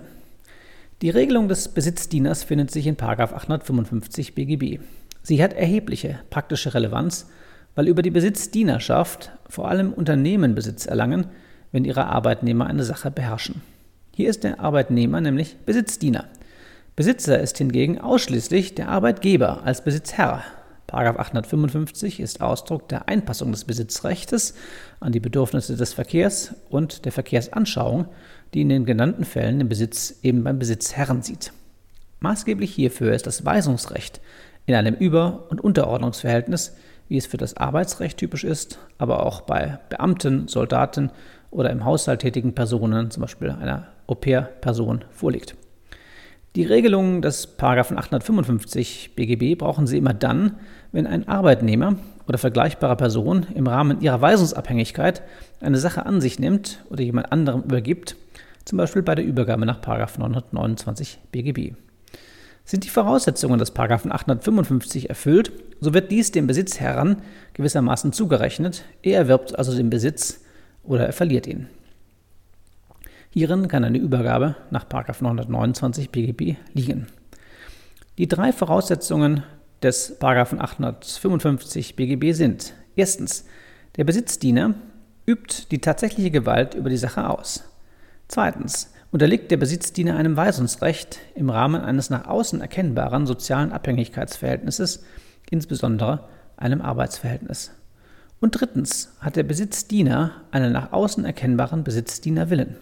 Die 1.01 1.09
Regelung 1.09 1.47
des 1.47 1.67
Besitzdieners 1.67 2.43
findet 2.43 2.71
sich 2.71 2.87
in 2.87 2.99
855 2.99 4.35
BGB. 4.35 4.79
Sie 5.21 5.43
hat 5.43 5.53
erhebliche 5.53 6.19
praktische 6.29 6.73
Relevanz, 6.73 7.27
weil 7.75 7.87
über 7.87 8.01
die 8.01 8.11
Besitzdienerschaft 8.11 9.31
vor 9.49 9.67
allem 9.69 9.93
Unternehmen 9.93 10.55
Besitz 10.55 10.85
erlangen, 10.85 11.27
wenn 11.71 11.85
ihre 11.85 12.05
Arbeitnehmer 12.05 12.67
eine 12.67 12.83
Sache 12.83 13.11
beherrschen. 13.11 13.61
Hier 14.15 14.29
ist 14.29 14.43
der 14.43 14.59
Arbeitnehmer 14.59 15.21
nämlich 15.21 15.57
Besitzdiener. 15.65 16.25
Besitzer 16.95 17.39
ist 17.39 17.57
hingegen 17.57 17.99
ausschließlich 17.99 18.75
der 18.75 18.89
Arbeitgeber 18.89 19.63
als 19.63 19.83
Besitzherr. 19.83 20.43
855 20.91 22.19
ist 22.19 22.41
Ausdruck 22.41 22.87
der 22.87 23.09
Einpassung 23.09 23.51
des 23.51 23.65
Besitzrechtes 23.65 24.53
an 24.99 25.11
die 25.11 25.19
Bedürfnisse 25.19 25.75
des 25.75 25.91
Verkehrs 25.91 26.53
und 26.69 27.05
der 27.05 27.11
Verkehrsanschauung, 27.11 28.05
die 28.53 28.61
in 28.61 28.69
den 28.69 28.85
genannten 28.85 29.25
Fällen 29.25 29.57
den 29.57 29.69
Besitz 29.69 30.19
eben 30.21 30.43
beim 30.43 30.59
Besitzherren 30.59 31.23
sieht. 31.23 31.51
Maßgeblich 32.19 32.71
hierfür 32.75 33.11
ist 33.13 33.25
das 33.25 33.43
Weisungsrecht 33.43 34.21
in 34.67 34.75
einem 34.75 34.93
Über- 34.93 35.47
und 35.49 35.61
Unterordnungsverhältnis, 35.61 36.75
wie 37.07 37.17
es 37.17 37.25
für 37.25 37.37
das 37.37 37.57
Arbeitsrecht 37.57 38.19
typisch 38.19 38.43
ist, 38.43 38.77
aber 38.99 39.25
auch 39.25 39.41
bei 39.41 39.79
Beamten, 39.89 40.47
Soldaten 40.47 41.09
oder 41.49 41.71
im 41.71 41.85
Haushalt 41.85 42.21
tätigen 42.21 42.53
Personen, 42.53 43.09
zum 43.09 43.21
Beispiel 43.21 43.49
einer 43.49 43.87
Au-pair-Person, 44.05 45.05
vorliegt. 45.09 45.55
Die 46.55 46.65
Regelungen 46.65 47.23
des 47.23 47.57
855 47.57 49.15
BGB 49.15 49.57
brauchen 49.57 49.87
Sie 49.87 49.97
immer 49.97 50.13
dann, 50.13 50.57
wenn 50.91 51.07
ein 51.07 51.27
Arbeitnehmer 51.27 51.95
oder 52.27 52.37
vergleichbare 52.37 52.95
Person 52.95 53.47
im 53.55 53.65
Rahmen 53.65 54.01
ihrer 54.01 54.21
Weisungsabhängigkeit 54.21 55.23
eine 55.61 55.79
Sache 55.79 56.05
an 56.05 56.21
sich 56.21 56.37
nimmt 56.37 56.85
oder 56.91 57.01
jemand 57.01 57.31
anderem 57.31 57.63
übergibt, 57.63 58.17
zum 58.65 58.77
Beispiel 58.77 59.01
bei 59.01 59.15
der 59.15 59.25
Übergabe 59.25 59.65
nach 59.65 59.81
929 59.81 61.17
BGB. 61.31 61.75
Sind 62.65 62.83
die 62.83 62.89
Voraussetzungen 62.89 63.57
des 63.57 63.75
855 63.75 65.09
erfüllt, 65.09 65.51
so 65.81 65.95
wird 65.95 66.11
dies 66.11 66.31
dem 66.31 66.45
Besitzherren 66.45 67.17
gewissermaßen 67.53 68.13
zugerechnet, 68.13 68.85
er 69.01 69.17
erwirbt 69.17 69.57
also 69.57 69.75
den 69.75 69.89
Besitz 69.89 70.41
oder 70.83 71.07
er 71.07 71.13
verliert 71.13 71.47
ihn. 71.47 71.67
Hierin 73.33 73.67
kann 73.67 73.83
eine 73.83 73.97
Übergabe 73.97 74.55
nach 74.69 74.85
929 74.87 76.11
BGB 76.11 76.55
liegen. 76.73 77.07
Die 78.19 78.27
drei 78.27 78.53
Voraussetzungen 78.53 79.41
des 79.81 80.21
855 80.21 81.95
BGB 81.95 82.33
sind 82.33 82.75
erstens, 82.95 83.45
der 83.95 84.03
Besitzdiener 84.03 84.75
übt 85.25 85.65
die 85.71 85.81
tatsächliche 85.81 86.29
Gewalt 86.29 86.75
über 86.75 86.91
die 86.91 86.97
Sache 86.97 87.27
aus. 87.27 87.63
Zweitens, 88.27 88.93
unterliegt 89.11 89.49
der 89.49 89.57
Besitzdiener 89.57 90.15
einem 90.15 90.37
Weisungsrecht 90.37 91.17
im 91.33 91.49
Rahmen 91.49 91.81
eines 91.81 92.11
nach 92.11 92.27
außen 92.27 92.61
erkennbaren 92.61 93.25
sozialen 93.25 93.71
Abhängigkeitsverhältnisses, 93.71 95.05
insbesondere 95.49 96.29
einem 96.55 96.83
Arbeitsverhältnis. 96.83 97.71
Und 98.39 98.51
drittens 98.51 99.15
hat 99.21 99.37
der 99.37 99.43
Besitzdiener 99.43 100.43
einen 100.51 100.71
nach 100.71 100.91
außen 100.91 101.25
erkennbaren 101.25 101.83
Besitzdienerwillen. 101.83 102.77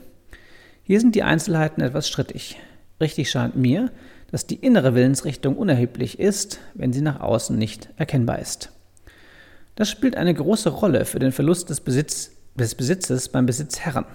Hier 0.83 0.99
sind 0.99 1.15
die 1.15 1.23
Einzelheiten 1.23 1.81
etwas 1.81 2.07
strittig. 2.07 2.57
Richtig 2.99 3.29
scheint 3.29 3.55
mir, 3.55 3.91
dass 4.31 4.47
die 4.47 4.55
innere 4.55 4.95
Willensrichtung 4.95 5.57
unerheblich 5.57 6.19
ist, 6.19 6.59
wenn 6.73 6.93
sie 6.93 7.01
nach 7.01 7.19
außen 7.19 7.57
nicht 7.57 7.89
erkennbar 7.97 8.39
ist. 8.39 8.71
Das 9.75 9.89
spielt 9.89 10.15
eine 10.15 10.33
große 10.33 10.69
Rolle 10.69 11.05
für 11.05 11.19
den 11.19 11.31
Verlust 11.31 11.69
des, 11.69 11.81
Besitz, 11.81 12.31
des 12.55 12.75
Besitzes 12.75 13.29
beim 13.29 13.45
Besitzherren. 13.45 14.05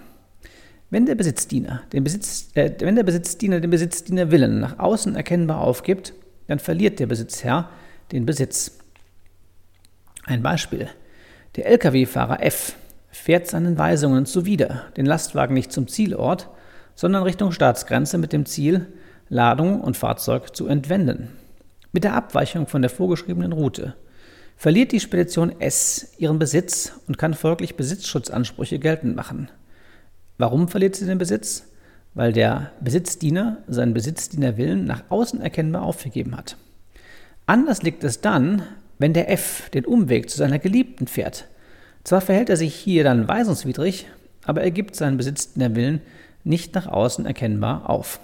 Wenn 0.90 1.06
der 1.06 1.14
Besitzdiener 1.16 1.82
den, 1.92 2.04
Besitz, 2.04 2.50
äh, 2.54 2.70
wenn 2.78 2.96
der 2.96 3.02
Besitzdiener 3.02 3.60
den 3.60 3.70
Besitzdienerwillen 3.70 4.60
nach 4.60 4.78
außen 4.78 5.16
erkennbar 5.16 5.60
aufgibt, 5.60 6.14
dann 6.46 6.58
verliert 6.58 7.00
der 7.00 7.06
Besitzherr 7.06 7.70
den 8.12 8.24
Besitz. 8.24 8.78
Ein 10.24 10.42
Beispiel. 10.42 10.88
Der 11.56 11.66
Lkw-Fahrer 11.66 12.42
F 12.42 12.76
fährt 13.10 13.48
seinen 13.48 13.78
Weisungen 13.78 14.26
zuwider, 14.26 14.84
den 14.96 15.06
Lastwagen 15.06 15.54
nicht 15.54 15.72
zum 15.72 15.88
Zielort, 15.88 16.48
sondern 16.96 17.22
Richtung 17.22 17.52
Staatsgrenze 17.52 18.18
mit 18.18 18.32
dem 18.32 18.46
Ziel, 18.46 18.86
Ladung 19.28 19.80
und 19.80 19.96
Fahrzeug 19.96 20.56
zu 20.56 20.66
entwenden. 20.66 21.28
Mit 21.92 22.04
der 22.04 22.14
Abweichung 22.14 22.66
von 22.66 22.82
der 22.82 22.90
vorgeschriebenen 22.90 23.52
Route 23.52 23.94
verliert 24.56 24.92
die 24.92 25.00
Spedition 25.00 25.60
S 25.60 26.14
ihren 26.18 26.38
Besitz 26.38 26.92
und 27.06 27.18
kann 27.18 27.34
folglich 27.34 27.76
Besitzschutzansprüche 27.76 28.78
geltend 28.78 29.14
machen. 29.14 29.50
Warum 30.38 30.68
verliert 30.68 30.96
sie 30.96 31.06
den 31.06 31.18
Besitz? 31.18 31.64
Weil 32.14 32.32
der 32.32 32.72
Besitzdiener 32.80 33.58
seinen 33.68 33.92
Besitzdienerwillen 33.92 34.84
nach 34.84 35.04
außen 35.10 35.40
erkennbar 35.40 35.82
aufgegeben 35.82 36.36
hat. 36.36 36.56
Anders 37.44 37.82
liegt 37.82 38.02
es 38.04 38.20
dann, 38.22 38.62
wenn 38.98 39.12
der 39.12 39.30
F 39.30 39.68
den 39.70 39.84
Umweg 39.84 40.30
zu 40.30 40.38
seiner 40.38 40.58
Geliebten 40.58 41.06
fährt. 41.06 41.46
Zwar 42.04 42.22
verhält 42.22 42.48
er 42.48 42.56
sich 42.56 42.74
hier 42.74 43.04
dann 43.04 43.28
weisungswidrig, 43.28 44.06
aber 44.44 44.62
er 44.62 44.70
gibt 44.70 44.96
seinen 44.96 45.18
besitzenden 45.18 45.76
Willen 45.76 46.00
nicht 46.46 46.74
nach 46.74 46.86
außen 46.86 47.26
erkennbar 47.26 47.90
auf. 47.90 48.20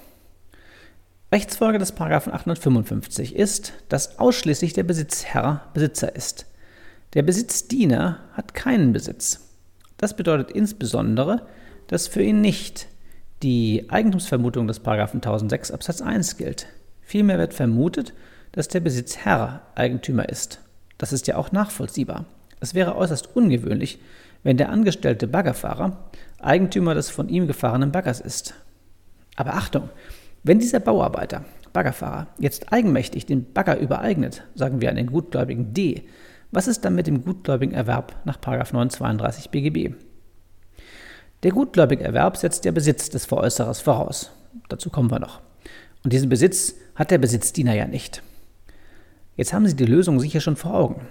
Rechtsfolge 1.33 1.79
des 1.79 1.99
855 1.99 3.35
ist, 3.35 3.73
dass 3.89 4.19
ausschließlich 4.19 4.75
der 4.75 4.85
Besitzherr 4.85 5.63
Besitzer 5.75 6.15
ist. 6.15 6.47
Der 7.15 7.23
Besitzdiener 7.23 8.21
hat 8.35 8.55
keinen 8.55 8.93
Besitz. 8.93 9.49
Das 9.97 10.15
bedeutet 10.15 10.51
insbesondere, 10.51 11.47
dass 11.87 12.09
für 12.09 12.23
ihn 12.23 12.41
nicht 12.41 12.87
die 13.43 13.87
Eigentumsvermutung 13.89 14.67
des 14.67 14.79
1006 14.79 15.71
Absatz 15.71 16.01
1 16.01 16.37
gilt. 16.37 16.67
Vielmehr 17.01 17.39
wird 17.39 17.55
vermutet, 17.55 18.13
dass 18.53 18.69
der 18.69 18.81
Besitzherr 18.81 19.63
Eigentümer 19.75 20.29
ist. 20.29 20.61
Das 20.99 21.13
ist 21.13 21.27
ja 21.27 21.37
auch 21.37 21.51
nachvollziehbar. 21.51 22.27
Es 22.61 22.75
wäre 22.75 22.95
äußerst 22.95 23.35
ungewöhnlich, 23.35 23.99
wenn 24.43 24.57
der 24.57 24.71
angestellte 24.71 25.27
Baggerfahrer 25.27 26.11
Eigentümer 26.45 26.95
des 26.95 27.11
von 27.11 27.29
ihm 27.29 27.47
gefahrenen 27.47 27.93
Baggers 27.93 28.21
ist. 28.21 28.55
Aber 29.37 29.55
Achtung, 29.55 29.89
wenn 30.43 30.59
dieser 30.59 30.81
Bauarbeiter, 30.81 31.45
Baggerfahrer, 31.73 32.27
jetzt 32.39 32.73
eigenmächtig 32.73 33.27
den 33.27 33.53
Bagger 33.53 33.79
übereignet, 33.79 34.45
sagen 34.55 34.81
wir 34.81 34.91
an 34.91 34.97
den 34.97 35.07
gutgläubigen 35.07 35.73
D, 35.73 36.03
was 36.51 36.69
ist 36.69 36.85
dann 36.85 36.95
mit 36.95 37.07
dem 37.07 37.25
gutgläubigen 37.25 37.75
Erwerb 37.75 38.15
nach 38.25 38.39
932 38.43 39.51
BGB? 39.51 39.95
Der 41.43 41.51
gutgläubige 41.51 42.05
Erwerb 42.05 42.37
setzt 42.37 42.65
der 42.65 42.73
Besitz 42.73 43.09
des 43.09 43.25
Veräußerers 43.25 43.81
voraus. 43.81 44.31
Dazu 44.69 44.91
kommen 44.91 45.11
wir 45.11 45.19
noch. 45.19 45.41
Und 46.05 46.13
diesen 46.13 46.29
Besitz 46.29 46.75
hat 46.95 47.11
der 47.11 47.19
Besitzdiener 47.19 47.75
ja 47.75 47.87
nicht. 47.87 48.23
Jetzt 49.37 49.53
haben 49.53 49.67
Sie 49.67 49.75
die 49.75 49.87
Lösung 49.87 50.21
sicher 50.21 50.41
schon 50.41 50.57
vor 50.57 50.75
Augen. 50.75 51.07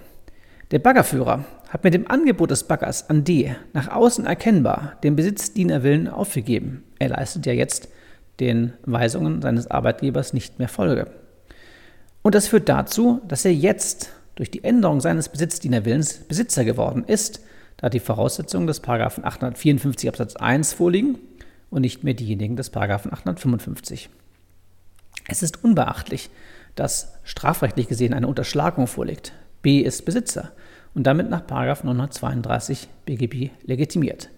Der 0.72 0.78
Baggerführer 0.78 1.44
hat 1.68 1.84
mit 1.84 1.92
dem 1.92 2.10
Angebot 2.10 2.50
des 2.50 2.64
Baggers 2.64 3.10
an 3.10 3.24
D 3.24 3.54
nach 3.74 3.88
außen 3.88 4.24
erkennbar 4.24 4.96
den 5.02 5.16
Besitzdienerwillen 5.16 6.08
aufgegeben. 6.08 6.82
Er 6.98 7.10
leistet 7.10 7.44
ja 7.44 7.52
jetzt 7.52 7.88
den 8.40 8.72
Weisungen 8.86 9.42
seines 9.42 9.70
Arbeitgebers 9.70 10.32
nicht 10.32 10.58
mehr 10.58 10.68
Folge. 10.68 11.10
Und 12.22 12.34
das 12.34 12.48
führt 12.48 12.70
dazu, 12.70 13.20
dass 13.28 13.44
er 13.44 13.52
jetzt 13.52 14.12
durch 14.34 14.50
die 14.50 14.64
Änderung 14.64 15.02
seines 15.02 15.28
Besitzdienerwillens 15.28 16.20
Besitzer 16.20 16.64
geworden 16.64 17.04
ist, 17.06 17.42
da 17.76 17.90
die 17.90 18.00
Voraussetzungen 18.00 18.66
des 18.66 18.82
854 18.82 20.08
Absatz 20.08 20.36
1 20.36 20.72
vorliegen 20.72 21.18
und 21.68 21.82
nicht 21.82 22.02
mehr 22.02 22.14
diejenigen 22.14 22.56
des 22.56 22.74
855. 22.74 24.08
Es 25.28 25.42
ist 25.42 25.62
unbeachtlich, 25.62 26.30
dass 26.76 27.12
strafrechtlich 27.24 27.88
gesehen 27.88 28.14
eine 28.14 28.26
Unterschlagung 28.26 28.86
vorliegt. 28.86 29.34
B 29.62 29.80
ist 29.80 30.04
Besitzer 30.04 30.52
und 30.94 31.06
damit 31.06 31.30
nach 31.30 31.48
932 31.48 32.88
BGB 33.06 33.50
legitimiert. 33.64 34.28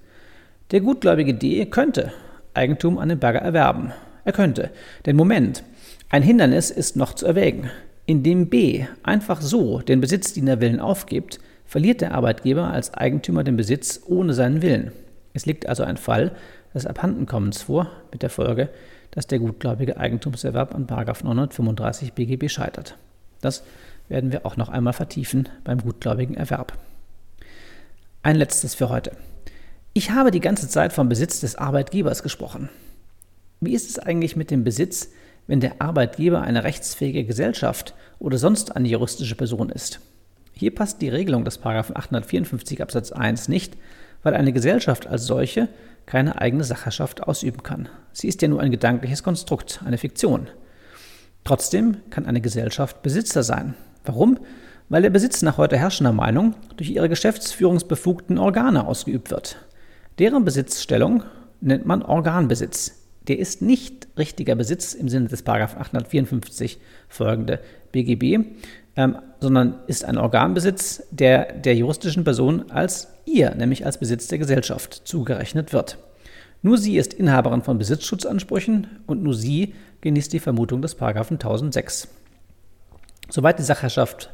Der 0.70 0.80
gutgläubige 0.80 1.34
D 1.34 1.66
könnte 1.66 2.12
Eigentum 2.54 2.98
an 2.98 3.08
den 3.08 3.18
Berger 3.18 3.40
erwerben. 3.40 3.92
Er 4.24 4.32
könnte. 4.32 4.70
Denn 5.04 5.16
Moment, 5.16 5.64
ein 6.08 6.22
Hindernis 6.22 6.70
ist 6.70 6.96
noch 6.96 7.14
zu 7.14 7.26
erwägen. 7.26 7.70
Indem 8.06 8.48
B 8.48 8.84
einfach 9.02 9.40
so 9.40 9.80
den 9.80 10.00
Besitzdienerwillen 10.00 10.80
aufgibt, 10.80 11.40
verliert 11.66 12.00
der 12.00 12.12
Arbeitgeber 12.14 12.70
als 12.70 12.94
Eigentümer 12.94 13.44
den 13.44 13.56
Besitz 13.56 14.00
ohne 14.06 14.34
seinen 14.34 14.62
Willen. 14.62 14.92
Es 15.32 15.46
liegt 15.46 15.66
also 15.68 15.82
ein 15.82 15.96
Fall 15.96 16.32
des 16.74 16.86
Abhandenkommens 16.86 17.62
vor, 17.62 17.90
mit 18.12 18.22
der 18.22 18.30
Folge, 18.30 18.68
dass 19.10 19.26
der 19.26 19.38
gutgläubige 19.38 19.96
Eigentumserwerb 19.96 20.74
an 20.74 20.86
935 20.86 22.12
BGB 22.12 22.48
scheitert. 22.48 22.96
Das 23.40 23.62
werden 24.08 24.32
wir 24.32 24.46
auch 24.46 24.56
noch 24.56 24.68
einmal 24.68 24.92
vertiefen 24.92 25.48
beim 25.64 25.78
gutgläubigen 25.78 26.36
Erwerb. 26.36 26.76
Ein 28.22 28.36
letztes 28.36 28.74
für 28.74 28.88
heute. 28.88 29.12
Ich 29.92 30.10
habe 30.10 30.30
die 30.30 30.40
ganze 30.40 30.68
Zeit 30.68 30.92
vom 30.92 31.08
Besitz 31.08 31.40
des 31.40 31.56
Arbeitgebers 31.56 32.22
gesprochen. 32.22 32.68
Wie 33.60 33.74
ist 33.74 33.88
es 33.88 33.98
eigentlich 33.98 34.36
mit 34.36 34.50
dem 34.50 34.64
Besitz 34.64 35.08
wenn 35.46 35.60
der 35.60 35.80
Arbeitgeber 35.80 36.42
eine 36.42 36.64
rechtsfähige 36.64 37.24
Gesellschaft 37.24 37.94
oder 38.18 38.38
sonst 38.38 38.76
eine 38.76 38.88
juristische 38.88 39.34
Person 39.34 39.70
ist. 39.70 40.00
Hier 40.52 40.74
passt 40.74 41.02
die 41.02 41.08
Regelung 41.08 41.44
des 41.44 41.62
854 41.64 42.80
Absatz 42.80 43.12
1 43.12 43.48
nicht, 43.48 43.76
weil 44.22 44.34
eine 44.34 44.52
Gesellschaft 44.52 45.06
als 45.06 45.26
solche 45.26 45.68
keine 46.06 46.40
eigene 46.40 46.64
Sacherschaft 46.64 47.22
ausüben 47.22 47.62
kann. 47.62 47.88
Sie 48.12 48.28
ist 48.28 48.40
ja 48.42 48.48
nur 48.48 48.60
ein 48.60 48.70
gedankliches 48.70 49.22
Konstrukt, 49.22 49.80
eine 49.84 49.98
Fiktion. 49.98 50.48
Trotzdem 51.44 51.96
kann 52.10 52.26
eine 52.26 52.40
Gesellschaft 52.40 53.02
Besitzer 53.02 53.42
sein. 53.42 53.74
Warum? 54.04 54.38
Weil 54.88 55.02
der 55.02 55.10
Besitz 55.10 55.42
nach 55.42 55.58
heute 55.58 55.76
herrschender 55.76 56.12
Meinung 56.12 56.54
durch 56.76 56.90
ihre 56.90 57.08
geschäftsführungsbefugten 57.08 58.38
Organe 58.38 58.86
ausgeübt 58.86 59.30
wird. 59.30 59.56
Deren 60.18 60.44
Besitzstellung 60.44 61.24
nennt 61.60 61.86
man 61.86 62.02
Organbesitz 62.02 63.04
der 63.28 63.38
ist 63.38 63.62
nicht 63.62 64.08
richtiger 64.18 64.54
Besitz 64.54 64.94
im 64.94 65.08
Sinne 65.08 65.28
des 65.28 65.46
854 65.46 66.78
folgende 67.08 67.60
BGB, 67.92 68.46
ähm, 68.96 69.18
sondern 69.40 69.80
ist 69.86 70.04
ein 70.04 70.18
Organbesitz, 70.18 71.02
der 71.10 71.52
der 71.52 71.74
juristischen 71.74 72.24
Person 72.24 72.70
als 72.70 73.08
ihr, 73.24 73.54
nämlich 73.54 73.86
als 73.86 73.98
Besitz 73.98 74.28
der 74.28 74.38
Gesellschaft, 74.38 75.02
zugerechnet 75.04 75.72
wird. 75.72 75.98
Nur 76.62 76.78
sie 76.78 76.96
ist 76.96 77.14
Inhaberin 77.14 77.62
von 77.62 77.78
Besitzschutzansprüchen 77.78 78.86
und 79.06 79.22
nur 79.22 79.34
sie 79.34 79.74
genießt 80.00 80.32
die 80.32 80.40
Vermutung 80.40 80.82
des 80.82 80.98
1006. 81.00 82.08
Soweit 83.34 83.58
die 83.58 83.64
Sachherrschaft 83.64 84.30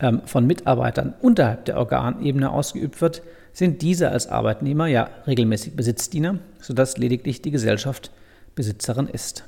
ähm, 0.00 0.20
von 0.26 0.46
Mitarbeitern 0.46 1.14
unterhalb 1.22 1.64
der 1.64 1.78
Organebene 1.78 2.50
ausgeübt 2.50 3.00
wird, 3.00 3.22
sind 3.54 3.80
diese 3.80 4.10
als 4.10 4.26
Arbeitnehmer 4.26 4.86
ja 4.86 5.08
regelmäßig 5.26 5.76
Besitzdiener, 5.76 6.40
sodass 6.60 6.98
lediglich 6.98 7.40
die 7.40 7.50
Gesellschaft 7.50 8.10
Besitzerin 8.54 9.08
ist. 9.08 9.44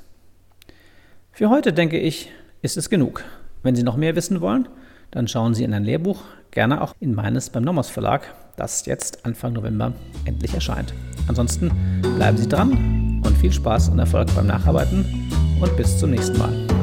Für 1.31 1.51
heute 1.51 1.73
denke 1.73 1.99
ich, 1.99 2.31
ist 2.63 2.75
es 2.75 2.89
genug. 2.89 3.23
Wenn 3.61 3.75
Sie 3.75 3.83
noch 3.83 3.97
mehr 3.97 4.15
wissen 4.15 4.41
wollen, 4.41 4.67
dann 5.11 5.27
schauen 5.27 5.53
Sie 5.53 5.63
in 5.63 5.75
ein 5.75 5.83
Lehrbuch, 5.83 6.23
gerne 6.49 6.81
auch 6.81 6.95
in 6.99 7.13
meines 7.13 7.51
beim 7.51 7.65
Nomos 7.65 7.91
Verlag, 7.91 8.33
das 8.55 8.87
jetzt 8.87 9.27
Anfang 9.27 9.53
November 9.53 9.93
endlich 10.25 10.55
erscheint. 10.55 10.91
Ansonsten 11.27 12.01
bleiben 12.15 12.37
Sie 12.37 12.49
dran 12.49 13.21
und 13.23 13.37
viel 13.37 13.53
Spaß 13.53 13.89
und 13.89 13.99
Erfolg 13.99 14.33
beim 14.33 14.47
Nacharbeiten 14.47 15.05
und 15.61 15.77
bis 15.77 15.99
zum 15.99 16.09
nächsten 16.09 16.39
Mal. 16.39 16.76